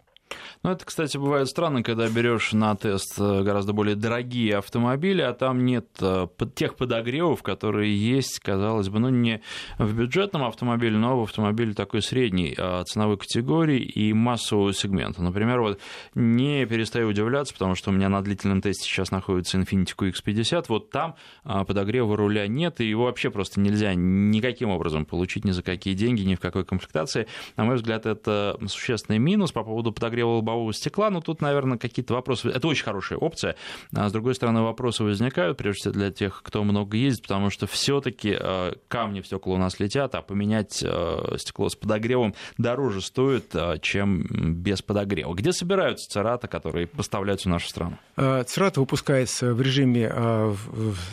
[0.62, 5.32] Ну, это, кстати, бывает странно, когда берешь на тест э, гораздо более дорогие автомобили, а
[5.32, 9.40] там нет э, тех подогревов, которые есть, казалось бы, ну, не
[9.78, 15.22] в бюджетном автомобиле, но в автомобиле такой средней э, ценовой категории и массового сегмента.
[15.22, 15.80] Например, вот
[16.14, 20.90] не перестаю удивляться, потому что у меня на длительном тесте сейчас находится Infiniti QX50, вот
[20.90, 21.14] там
[21.44, 26.22] подогрева руля нет, и его вообще просто нельзя никаким образом получить ни за какие деньги,
[26.22, 27.26] ни в какой комплектации.
[27.56, 31.10] На мой взгляд, это существенный минус по поводу подогрева подогрева лобового стекла.
[31.10, 32.48] Но тут, наверное, какие-то вопросы.
[32.48, 33.56] Это очень хорошая опция.
[33.94, 37.66] А с другой стороны, вопросы возникают, прежде всего для тех, кто много ездит, потому что
[37.66, 43.00] все-таки э, камни в стекла у нас летят, а поменять э, стекло с подогревом дороже
[43.00, 44.26] стоит, э, чем
[44.62, 45.34] без подогрева.
[45.34, 47.98] Где собираются церата, которые поставляются в нашу страну?
[48.16, 50.12] Церата выпускается в режиме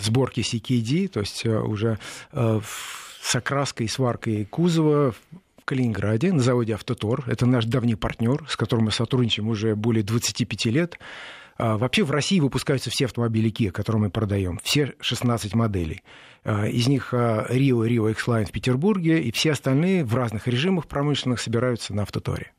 [0.01, 1.99] сборки CKD, то есть уже
[2.31, 5.13] с окраской сваркой кузова
[5.65, 7.23] в Калининграде на заводе «Автотор».
[7.25, 10.99] Это наш давний партнер, с которым мы сотрудничаем уже более 25 лет.
[11.58, 16.04] А, вообще в России выпускаются все автомобили Kia, которые мы продаем, все 16 моделей.
[16.43, 21.41] А, из них Rio Rio X-Line в Петербурге, и все остальные в разных режимах промышленных
[21.41, 22.51] собираются на «Автоторе».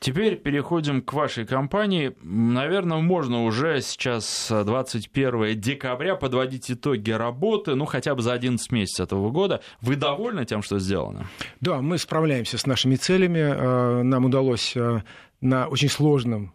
[0.00, 2.14] Теперь переходим к вашей компании.
[2.22, 9.06] Наверное, можно уже сейчас 21 декабря подводить итоги работы, ну, хотя бы за 11 месяцев
[9.06, 9.60] этого года.
[9.80, 11.26] Вы довольны тем, что сделано?
[11.60, 13.40] Да, мы справляемся с нашими целями.
[13.42, 15.02] А, нам удалось а,
[15.40, 16.52] на очень сложном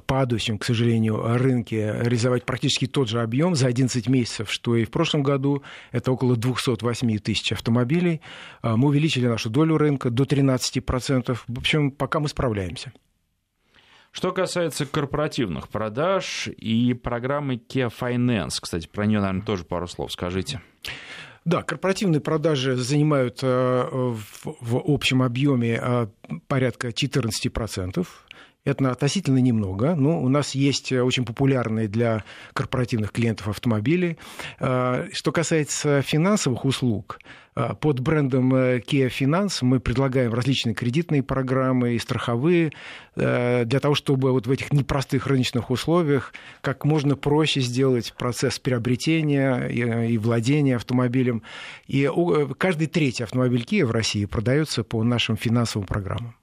[0.00, 4.90] падающем, к сожалению, рынке реализовать практически тот же объем за 11 месяцев, что и в
[4.90, 5.62] прошлом году.
[5.90, 8.20] Это около 208 тысяч автомобилей.
[8.62, 11.38] А, мы увеличили нашу долю рынка до 13%.
[11.46, 12.92] В общем, пока мы справляемся.
[14.12, 20.12] Что касается корпоративных продаж и программы Kia Finance, кстати, про нее, наверное, тоже пару слов
[20.12, 20.60] скажите.
[21.44, 23.88] Да, корпоративные продажи занимают э,
[24.44, 26.06] в общем объеме э,
[26.46, 28.06] порядка 14%.
[28.64, 32.22] Это относительно немного, но у нас есть очень популярные для
[32.52, 34.18] корпоративных клиентов автомобили.
[34.60, 37.18] А, что касается финансовых услуг,
[37.54, 42.72] а, под брендом э, Kia Finance мы предлагаем различные кредитные программы и страховые
[43.16, 48.60] э, для того, чтобы вот в этих непростых рыночных условиях как можно проще сделать процесс
[48.60, 51.42] приобретения и владения автомобилем.
[51.88, 56.36] И э, каждый третий автомобиль Kia в России продается по нашим финансовым программам.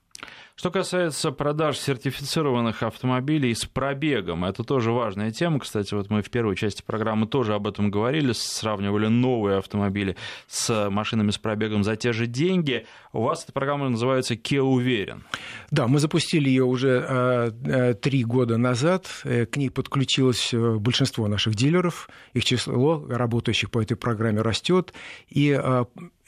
[0.60, 5.62] Что касается продаж сертифицированных автомобилей с пробегом, это тоже важная тема.
[5.62, 10.18] Кстати, вот мы в первой части программы тоже об этом говорили, сравнивали новые автомобили
[10.48, 12.86] с машинами с пробегом за те же деньги.
[13.14, 15.24] У вас эта программа называется «Kia Уверен».
[15.72, 19.08] Да, мы запустили ее уже э, э, три года назад.
[19.24, 22.10] Э, к ней подключилось большинство наших дилеров.
[22.34, 24.94] Их число работающих по этой программе растет.
[25.30, 25.58] И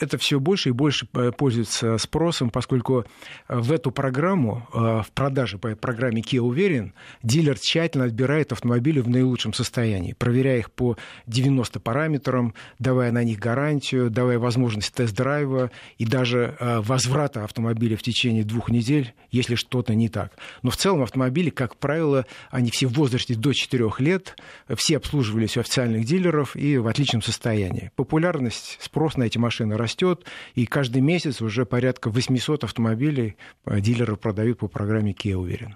[0.01, 3.05] это все больше и больше э, пользуется спросом, поскольку
[3.47, 8.99] э, в эту программу, э, в продаже по программе Kia Уверен, дилер тщательно отбирает автомобили
[8.99, 15.71] в наилучшем состоянии, проверяя их по 90 параметрам, давая на них гарантию, давая возможность тест-драйва
[15.97, 20.33] и даже возврата автомобиля в течение двух недель, если что-то не так.
[20.61, 24.35] Но в целом автомобили, как правило, они все в возрасте до 4 лет,
[24.75, 27.91] все обслуживались у официальных дилеров и в отличном состоянии.
[27.95, 30.25] Популярность, спрос на эти машины растет растет,
[30.55, 35.75] и каждый месяц уже порядка 800 автомобилей э, дилеры продают по программе Kia Уверен.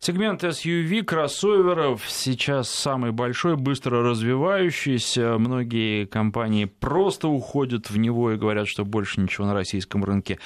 [0.00, 5.38] Сегмент SUV кроссоверов сейчас самый большой, быстро развивающийся.
[5.38, 10.38] Многие компании просто уходят в него и говорят, что больше ничего на российском рынке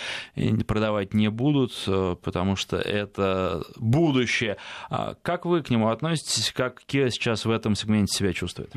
[0.67, 4.57] продавать не будут, э, потому что это будущее.
[4.88, 6.51] А как вы к нему относитесь?
[6.53, 8.73] Как Kia сейчас в этом сегменте себя чувствует?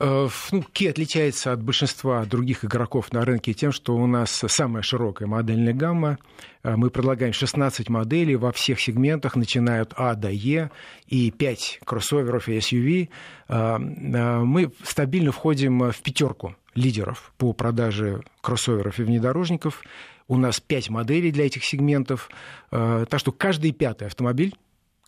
[0.00, 4.82] Э, ну, Ки отличается от большинства других игроков на рынке тем, что у нас самая
[4.82, 6.18] широкая модельная гамма.
[6.62, 10.70] Э, мы предлагаем 16 моделей во всех сегментах, начиная от А до Е,
[11.06, 13.10] и 5 кроссоверов и SUV.
[13.48, 19.82] Э, мы стабильно входим в пятерку лидеров по продаже кроссоверов и внедорожников.
[20.28, 22.30] У нас 5 моделей для этих сегментов.
[22.70, 24.54] Так что каждый пятый автомобиль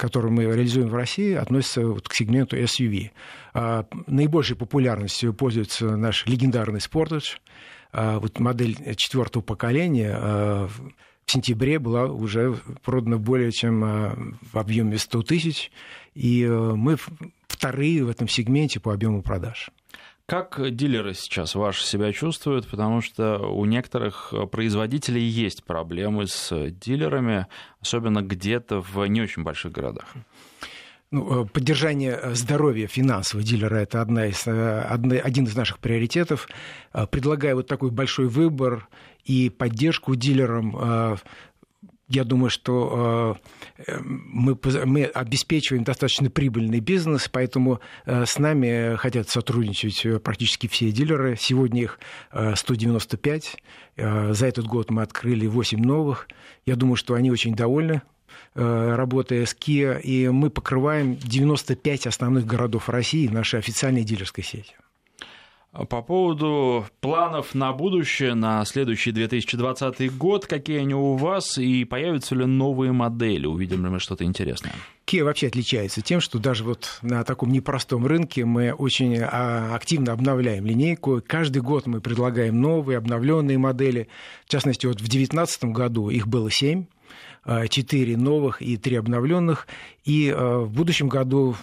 [0.02, 3.12] которую мы реализуем в России, относится вот к сегменту SUV.
[3.54, 7.38] А, наибольшей популярностью пользуется наш легендарный Sportage.
[7.92, 14.98] А, вот модель четвертого поколения а, в сентябре была уже продана более чем в объеме
[14.98, 15.70] 100 тысяч,
[16.14, 16.96] и мы
[17.46, 19.70] вторые в этом сегменте по объему продаж.
[20.26, 22.66] Как дилеры сейчас ваши себя чувствуют?
[22.68, 27.46] Потому что у некоторых производителей есть проблемы с дилерами,
[27.80, 30.06] особенно где-то в не очень больших городах.
[31.12, 36.48] Ну, э, поддержание здоровья финансового дилера– это одна из, э, одна, один из наших приоритетов.
[36.94, 38.88] Э, предлагая вот такой большой выбор
[39.24, 41.18] и поддержку дилерам
[42.12, 43.38] я думаю, что
[43.78, 50.66] э, мы, мы обеспечиваем достаточно прибыльный бизнес, поэтому э, с нами хотят сотрудничать э, практически
[50.66, 51.36] все дилеры.
[51.38, 51.98] Сегодня их
[52.54, 53.56] 195.
[53.96, 56.28] За этот год мы открыли 8 новых.
[56.66, 58.02] Я думаю, что они очень довольны
[58.54, 64.74] работая с Kia, и мы покрываем 95 основных городов России нашей официальной дилерской сети.
[65.72, 72.34] По поводу планов на будущее, на следующий 2020 год, какие они у вас и появятся
[72.34, 73.46] ли новые модели?
[73.46, 74.74] Увидим ли мы что-то интересное?
[75.06, 80.12] Kia вообще отличается тем, что даже вот на таком непростом рынке мы очень а, активно
[80.12, 81.22] обновляем линейку.
[81.26, 84.08] Каждый год мы предлагаем новые, обновленные модели.
[84.44, 86.84] В частности, вот в 2019 году их было семь,
[87.44, 89.66] а, четыре новых и три обновленных.
[90.04, 91.56] И а, в будущем году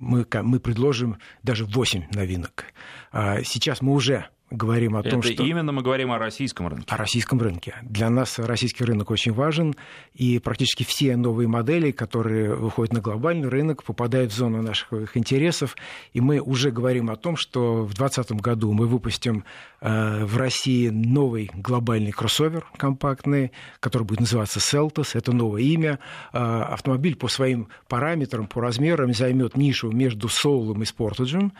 [0.00, 2.64] мы, мы предложим даже 8 новинок.
[3.12, 5.42] А сейчас мы уже говорим о том, Это что...
[5.44, 6.86] именно мы говорим о российском рынке.
[6.88, 7.76] О российском рынке.
[7.82, 9.74] Для нас российский рынок очень важен,
[10.14, 15.76] и практически все новые модели, которые выходят на глобальный рынок, попадают в зону наших интересов,
[16.12, 19.44] и мы уже говорим о том, что в 2020 году мы выпустим
[19.80, 25.98] э, в России новый глобальный кроссовер компактный, который будет называться Seltos, это новое имя.
[26.32, 31.50] Э, автомобиль по своим параметрам, по размерам займет нишу между Soul и Э,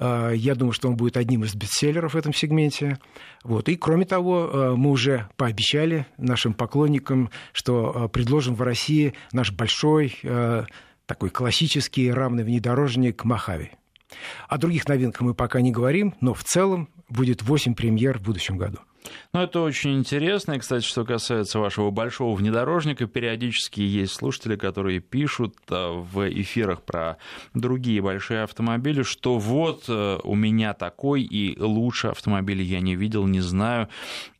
[0.00, 2.98] я думаю, что он будет одним из бестселлеров в этом сегменте.
[3.44, 3.68] Вот.
[3.68, 9.52] И, кроме того, э, мы уже пообещали нашим поклонникам, что э, предложим в России наш
[9.52, 10.16] большой,
[11.06, 13.72] такой классический равный внедорожник Махави.
[14.48, 18.56] О других новинках мы пока не говорим, но в целом будет 8 премьер в будущем
[18.56, 18.78] году.
[19.32, 20.52] Ну, это очень интересно.
[20.52, 26.82] И, кстати, что касается вашего большого внедорожника, периодически есть слушатели, которые пишут э, в эфирах
[26.82, 27.16] про
[27.54, 33.26] другие большие автомобили, что вот э, у меня такой, и лучше автомобиля я не видел,
[33.26, 33.88] не знаю.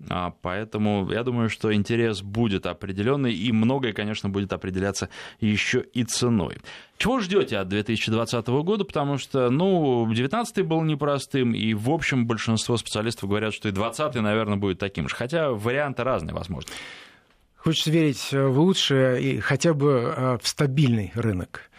[0.09, 5.09] А, поэтому я думаю, что интерес будет определенный, и многое, конечно, будет определяться
[5.41, 6.59] еще и ценой.
[7.01, 8.85] Чего ждете от 2020 года?
[8.85, 14.21] Потому что, ну, 2019 был непростым, и, в общем, большинство специалистов говорят, что и 2020,
[14.21, 15.17] наверное, будет таким же.
[15.17, 16.71] Хотя варианты разные, возможно.
[17.57, 21.70] Хочется верить в лучшее и хотя бы э, в стабильный рынок.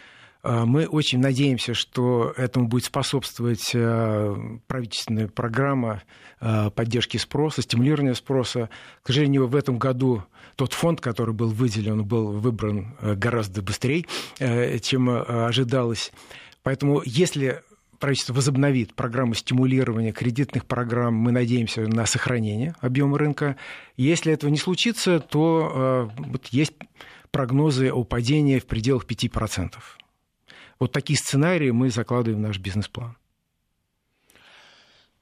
[0.44, 4.36] Э, мы очень надеемся, что этому будет способствовать э,
[4.68, 6.04] правительственная программа
[6.76, 8.72] поддержки спроса, стимулирования спроса.
[9.04, 10.24] К сожалению, в этом году
[10.56, 14.08] тот фонд, который был выделен, был выбран гораздо быстрее,
[14.82, 16.12] чем ожидалось.
[16.64, 17.62] Поэтому если
[18.02, 23.56] правительство возобновит программу стимулирования кредитных программ, мы надеемся на сохранение объема рынка.
[23.96, 26.74] Если этого не случится, то э, вот есть
[27.30, 29.76] прогнозы о падении в пределах 5%.
[30.82, 33.16] Вот такие сценарии мы закладываем в наш бизнес-план.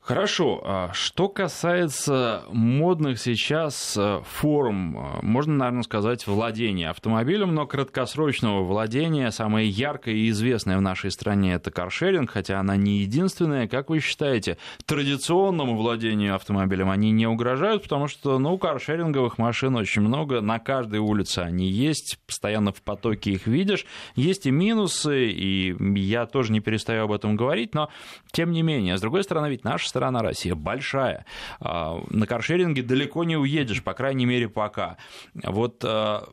[0.09, 0.59] Хорошо.
[0.65, 8.63] А что касается модных сейчас э, форм, э, можно, наверное, сказать, владения автомобилем, но краткосрочного
[8.63, 13.67] владения, самое яркое и известное в нашей стране это каршеринг, хотя она не единственная.
[13.67, 14.57] Как вы считаете,
[14.87, 21.01] традиционному владению автомобилем они не угрожают, потому что, ну, каршеринговых машин очень много, на каждой
[21.01, 23.85] улице они есть, постоянно в потоке их видишь.
[24.15, 27.89] Есть и минусы, и я тоже не перестаю об этом говорить, но
[28.31, 31.25] тем не менее, с другой стороны, ведь наша страна Россия большая.
[31.59, 34.97] А, на каршеринге далеко не уедешь, по крайней мере, пока.
[35.33, 36.29] Вот а,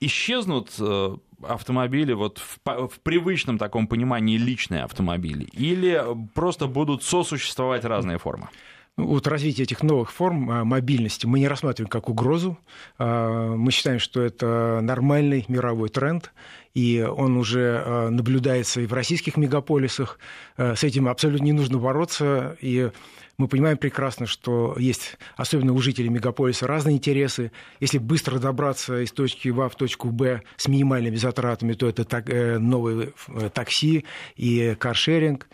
[0.00, 6.04] исчезнут э, автомобили вот в, в привычном таком понимании личные автомобили или
[6.34, 8.48] просто будут сосуществовать разные формы?
[8.96, 12.58] Ну, вот развитие этих новых форм а, мобильности мы не рассматриваем как угрозу.
[12.98, 16.32] Мы считаем, что это нормальный мировой тренд,
[16.74, 20.18] и он уже э, наблюдается и в российских мегаполисах.
[20.56, 22.90] Э, с этим абсолютно не нужно бороться, и
[23.38, 27.50] мы понимаем прекрасно, что есть, особенно у жителей мегаполиса, разные интересы.
[27.80, 32.28] Если быстро добраться из точки А в точку Б с минимальными затратами, то это так,
[32.30, 33.12] э, новые
[33.52, 34.04] такси
[34.36, 35.48] и каршеринг.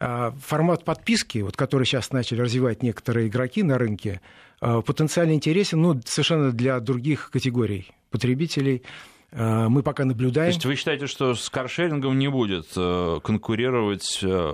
[0.00, 4.20] Формат подписки, вот, который сейчас начали развивать некоторые игроки на рынке,
[4.60, 8.84] потенциально интересен ну, совершенно для других категорий потребителей.
[9.30, 10.50] Э, мы пока наблюдаем.
[10.50, 14.52] То есть вы считаете, что с каршерингом не будет э, конкурировать э,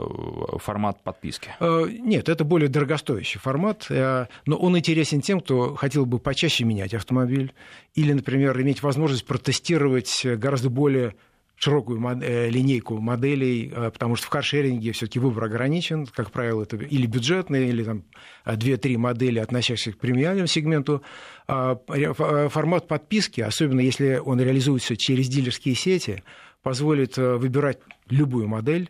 [0.58, 1.50] формат подписки?
[1.60, 7.52] Нет, это более дорогостоящий формат, но он интересен тем, кто хотел бы почаще менять автомобиль
[7.94, 11.14] или, например, иметь возможность протестировать гораздо более
[11.56, 16.06] широкую э, линейку моделей, э, потому что в каршеринге все-таки выбор ограничен.
[16.06, 18.04] Как правило, это или бюджетные, или там
[18.44, 21.02] 2-3 модели, относящиеся к премиальному сегменту.
[21.46, 26.22] А, э, формат подписки, особенно если он реализуется через дилерские сети,
[26.62, 27.78] позволит выбирать
[28.08, 28.88] любую модель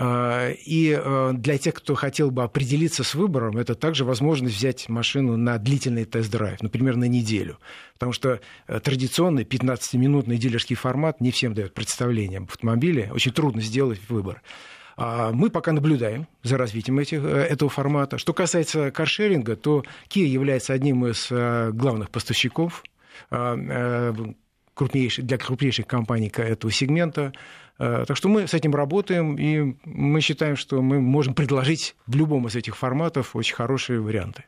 [0.00, 5.36] и а, для тех, кто хотел бы определиться с выбором, это также возможность взять машину
[5.36, 7.58] на длительный тест-драйв, например, на неделю.
[7.94, 13.10] Потому что э, традиционный 15-минутный дилерский формат не всем дает представление об автомобиле.
[13.12, 14.42] Очень трудно сделать выбор.
[14.96, 18.18] А, мы пока наблюдаем за развитием этих, э, этого формата.
[18.18, 22.84] Что касается каршеринга, то Kia является одним из э, главных поставщиков
[24.78, 27.32] крупнейших, для крупнейших компаний этого сегмента.
[27.78, 32.46] Так что мы с этим работаем, и мы считаем, что мы можем предложить в любом
[32.46, 34.44] из этих форматов очень хорошие варианты.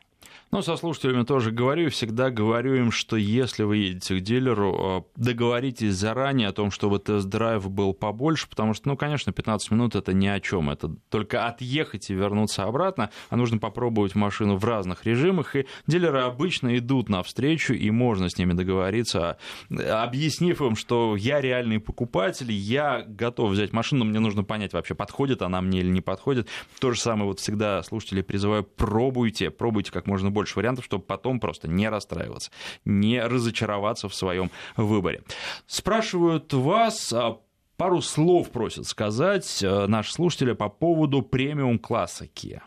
[0.53, 5.21] Ну, со слушателями тоже говорю, всегда говорю им, что если вы едете к дилеру, э,
[5.21, 10.11] договоритесь заранее о том, чтобы тест-драйв был побольше, потому что, ну, конечно, 15 минут это
[10.11, 15.05] ни о чем, это только отъехать и вернуться обратно, а нужно попробовать машину в разных
[15.05, 19.37] режимах, и дилеры обычно идут навстречу, и можно с ними договориться,
[19.69, 25.43] объяснив им, что я реальный покупатель, я готов взять машину, мне нужно понять вообще, подходит
[25.43, 26.49] она мне или не подходит.
[26.81, 31.03] То же самое вот всегда слушатели призываю, пробуйте, пробуйте как можно больше больше вариантов, чтобы
[31.03, 32.49] потом просто не расстраиваться,
[32.83, 35.21] не разочароваться в своем выборе.
[35.67, 37.37] Спрашивают вас, а,
[37.77, 42.61] пару слов просят сказать э, наши слушатели по поводу премиум-класса Kia.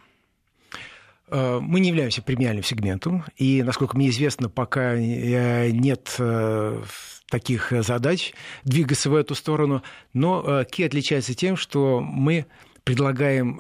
[1.29, 6.17] Э, мы не являемся премиальным сегментом, и, насколько мне известно, пока э, нет
[7.29, 9.83] таких задач двигаться в эту сторону.
[10.13, 12.47] Но Kia отличается тем, что мы
[12.85, 13.59] предлагаем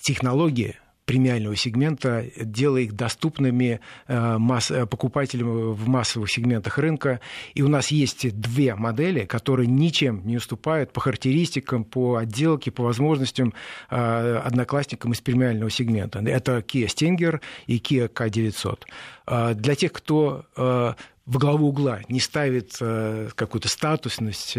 [0.00, 0.74] технологии,
[1.08, 4.38] премиального сегмента, делая их доступными э,
[4.70, 7.20] э, покупателям в массовых сегментах рынка.
[7.54, 12.82] И у нас есть две модели, которые ничем не уступают по характеристикам, по отделке, по
[12.82, 13.54] возможностям
[13.88, 16.18] э, одноклассникам из премиального сегмента.
[16.18, 19.54] Это Kia Stinger и Kia K900.
[19.54, 24.56] Для тех, кто в главу угла не ставит какую-то статусность,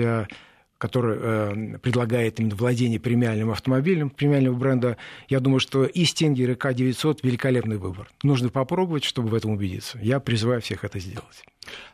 [0.79, 6.55] который э, предлагает именно владение премиальным автомобилем премиального бренда, я думаю, что и Stinger, и
[6.55, 8.09] К-900 великолепный выбор.
[8.23, 9.99] Нужно попробовать, чтобы в этом убедиться.
[10.01, 11.43] Я призываю всех это сделать.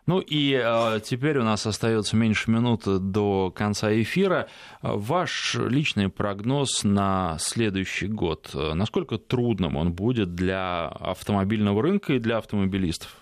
[0.06, 4.48] Ну и э, теперь у нас остается меньше минуты до конца эфира.
[4.84, 8.52] Ваш личный прогноз на следующий год.
[8.54, 13.18] Насколько трудным он будет для автомобильного рынка и для автомобилистов?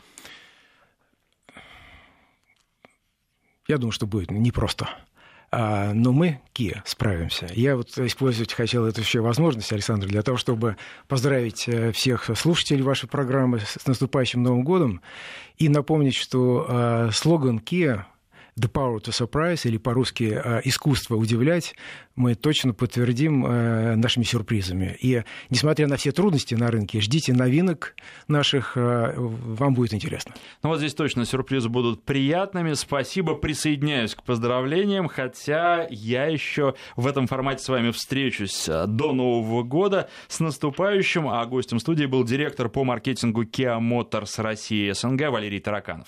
[3.66, 4.90] Я думаю, что будет непросто.
[4.90, 5.13] А,
[5.94, 7.48] но мы, Kia, справимся.
[7.54, 10.78] Я вот использовать хотел эту еще возможность, Александр, для того, чтобы
[11.08, 15.02] поздравить э, всех слушателей вашей программы с наступающим Новым годом
[15.58, 18.06] и напомнить, что а, слоган Kia
[18.60, 21.76] The Power to Surprise, или по-русски э, «Искусство удивлять»,
[22.16, 24.96] мы точно подтвердим э, нашими сюрпризами.
[25.02, 27.96] И несмотря на все трудности на рынке, ждите новинок
[28.28, 30.36] наших, э, вам будет интересно.
[30.62, 32.74] Ну вот здесь точно сюрпризы будут приятными.
[32.74, 39.64] Спасибо, присоединяюсь к поздравлениям, хотя я еще в этом формате с вами встречусь до Нового
[39.64, 40.10] года.
[40.28, 46.08] С наступающим, а гостем студии был директор по маркетингу Kia Motors России СНГ Валерий Тараканов.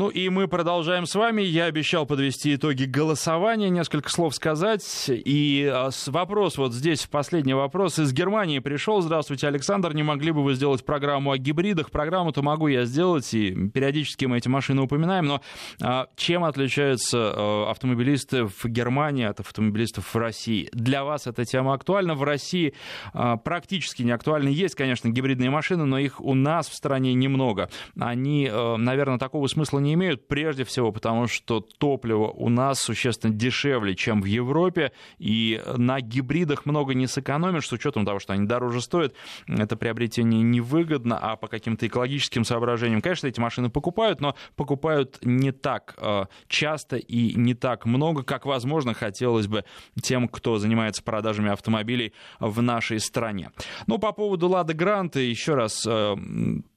[0.00, 1.42] Ну и мы продолжаем с вами.
[1.42, 5.10] Я обещал подвести итоги голосования, несколько слов сказать.
[5.10, 9.02] И а, вопрос вот здесь, последний вопрос из Германии пришел.
[9.02, 9.92] Здравствуйте, Александр.
[9.92, 11.90] Не могли бы вы сделать программу о гибридах?
[11.90, 15.26] Программу-то могу я сделать, и периодически мы эти машины упоминаем.
[15.26, 15.42] Но
[15.82, 20.70] а, чем отличаются а, автомобилисты в Германии от автомобилистов в России?
[20.72, 22.14] Для вас эта тема актуальна.
[22.14, 22.72] В России
[23.12, 24.48] практически не актуальна.
[24.48, 27.68] Есть, конечно, гибридные машины, но их у нас в стране немного.
[27.98, 33.94] Они, наверное, такого смысла не имеют, прежде всего потому, что топливо у нас существенно дешевле,
[33.94, 38.80] чем в Европе, и на гибридах много не сэкономишь, с учетом того, что они дороже
[38.80, 39.14] стоят,
[39.46, 45.52] это приобретение невыгодно, а по каким-то экологическим соображениям, конечно, эти машины покупают, но покупают не
[45.52, 49.64] так э, часто и не так много, как, возможно, хотелось бы
[50.02, 53.50] тем, кто занимается продажами автомобилей в нашей стране.
[53.86, 56.16] Ну, по поводу Лада Гранта, еще раз э,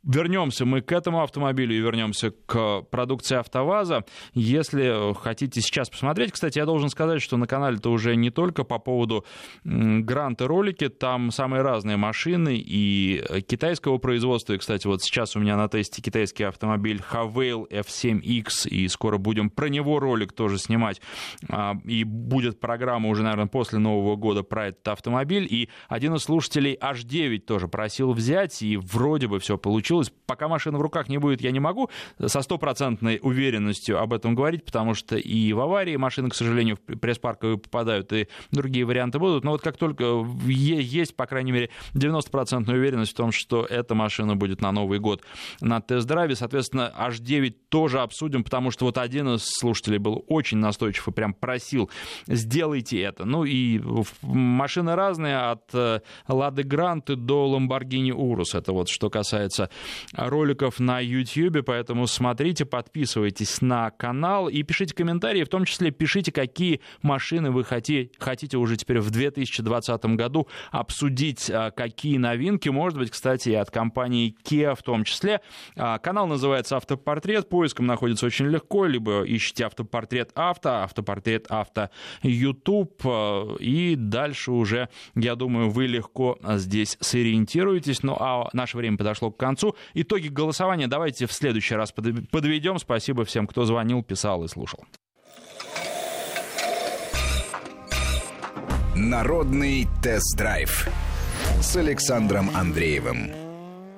[0.04, 4.06] вернемся мы к этому автомобилю и вернемся к продукции АвтоВАЗа.
[4.34, 8.80] Если хотите сейчас посмотреть, кстати, я должен сказать, что на канале-то уже не только по
[8.80, 9.26] поводу
[9.64, 14.54] гранта ролики, там самые разные машины и китайского производства.
[14.54, 19.49] И, кстати, вот сейчас у меня на тесте китайский автомобиль Havail F7X, и скоро будем
[19.49, 21.01] про него ролик тоже снимать.
[21.49, 25.47] А, и будет программа уже, наверное, после Нового года про этот автомобиль.
[25.49, 30.12] И один из слушателей H9 тоже просил взять, и вроде бы все получилось получилось.
[30.26, 31.89] Пока машина в руках не будет, я не могу
[32.26, 36.98] со стопроцентной уверенностью об этом говорить, потому что и в аварии машины, к сожалению, в
[36.98, 39.44] пресс-парковые попадают, и другие варианты будут.
[39.44, 44.36] Но вот как только есть, по крайней мере, 90% уверенность в том, что эта машина
[44.36, 45.22] будет на Новый год
[45.62, 51.08] на тест-драйве, соответственно, H9 тоже обсудим, потому что вот один из слушателей был очень настойчив
[51.08, 51.89] и прям просил,
[52.28, 53.26] сделайте это.
[53.26, 53.82] Ну и
[54.22, 55.74] машины разные, от
[56.28, 58.58] Лады э, Гранты до Lamborghini Urus.
[58.58, 59.70] Это вот что касается
[60.14, 66.32] роликов на YouTube, поэтому смотрите, подписывайтесь на канал и пишите комментарии, в том числе пишите,
[66.32, 73.12] какие машины вы хотите, уже теперь в 2020 году обсудить, а, какие новинки, может быть,
[73.12, 75.42] кстати, и от компании Kia в том числе.
[75.76, 81.90] А, канал называется «Автопортрет», поиском находится очень легко, либо ищите «Автопортрет авто», «Автопортрет авто»
[82.22, 88.04] YouTube, а, и дальше уже, я думаю, вы легко здесь сориентируетесь.
[88.04, 89.72] Ну, а наше время подошло к концу.
[89.93, 92.80] Итоги голосования давайте в следующий раз подведем.
[92.80, 94.86] Спасибо всем, кто звонил, писал и слушал.
[98.95, 100.88] Народный тест-драйв
[101.61, 103.43] с Александром Андреевым.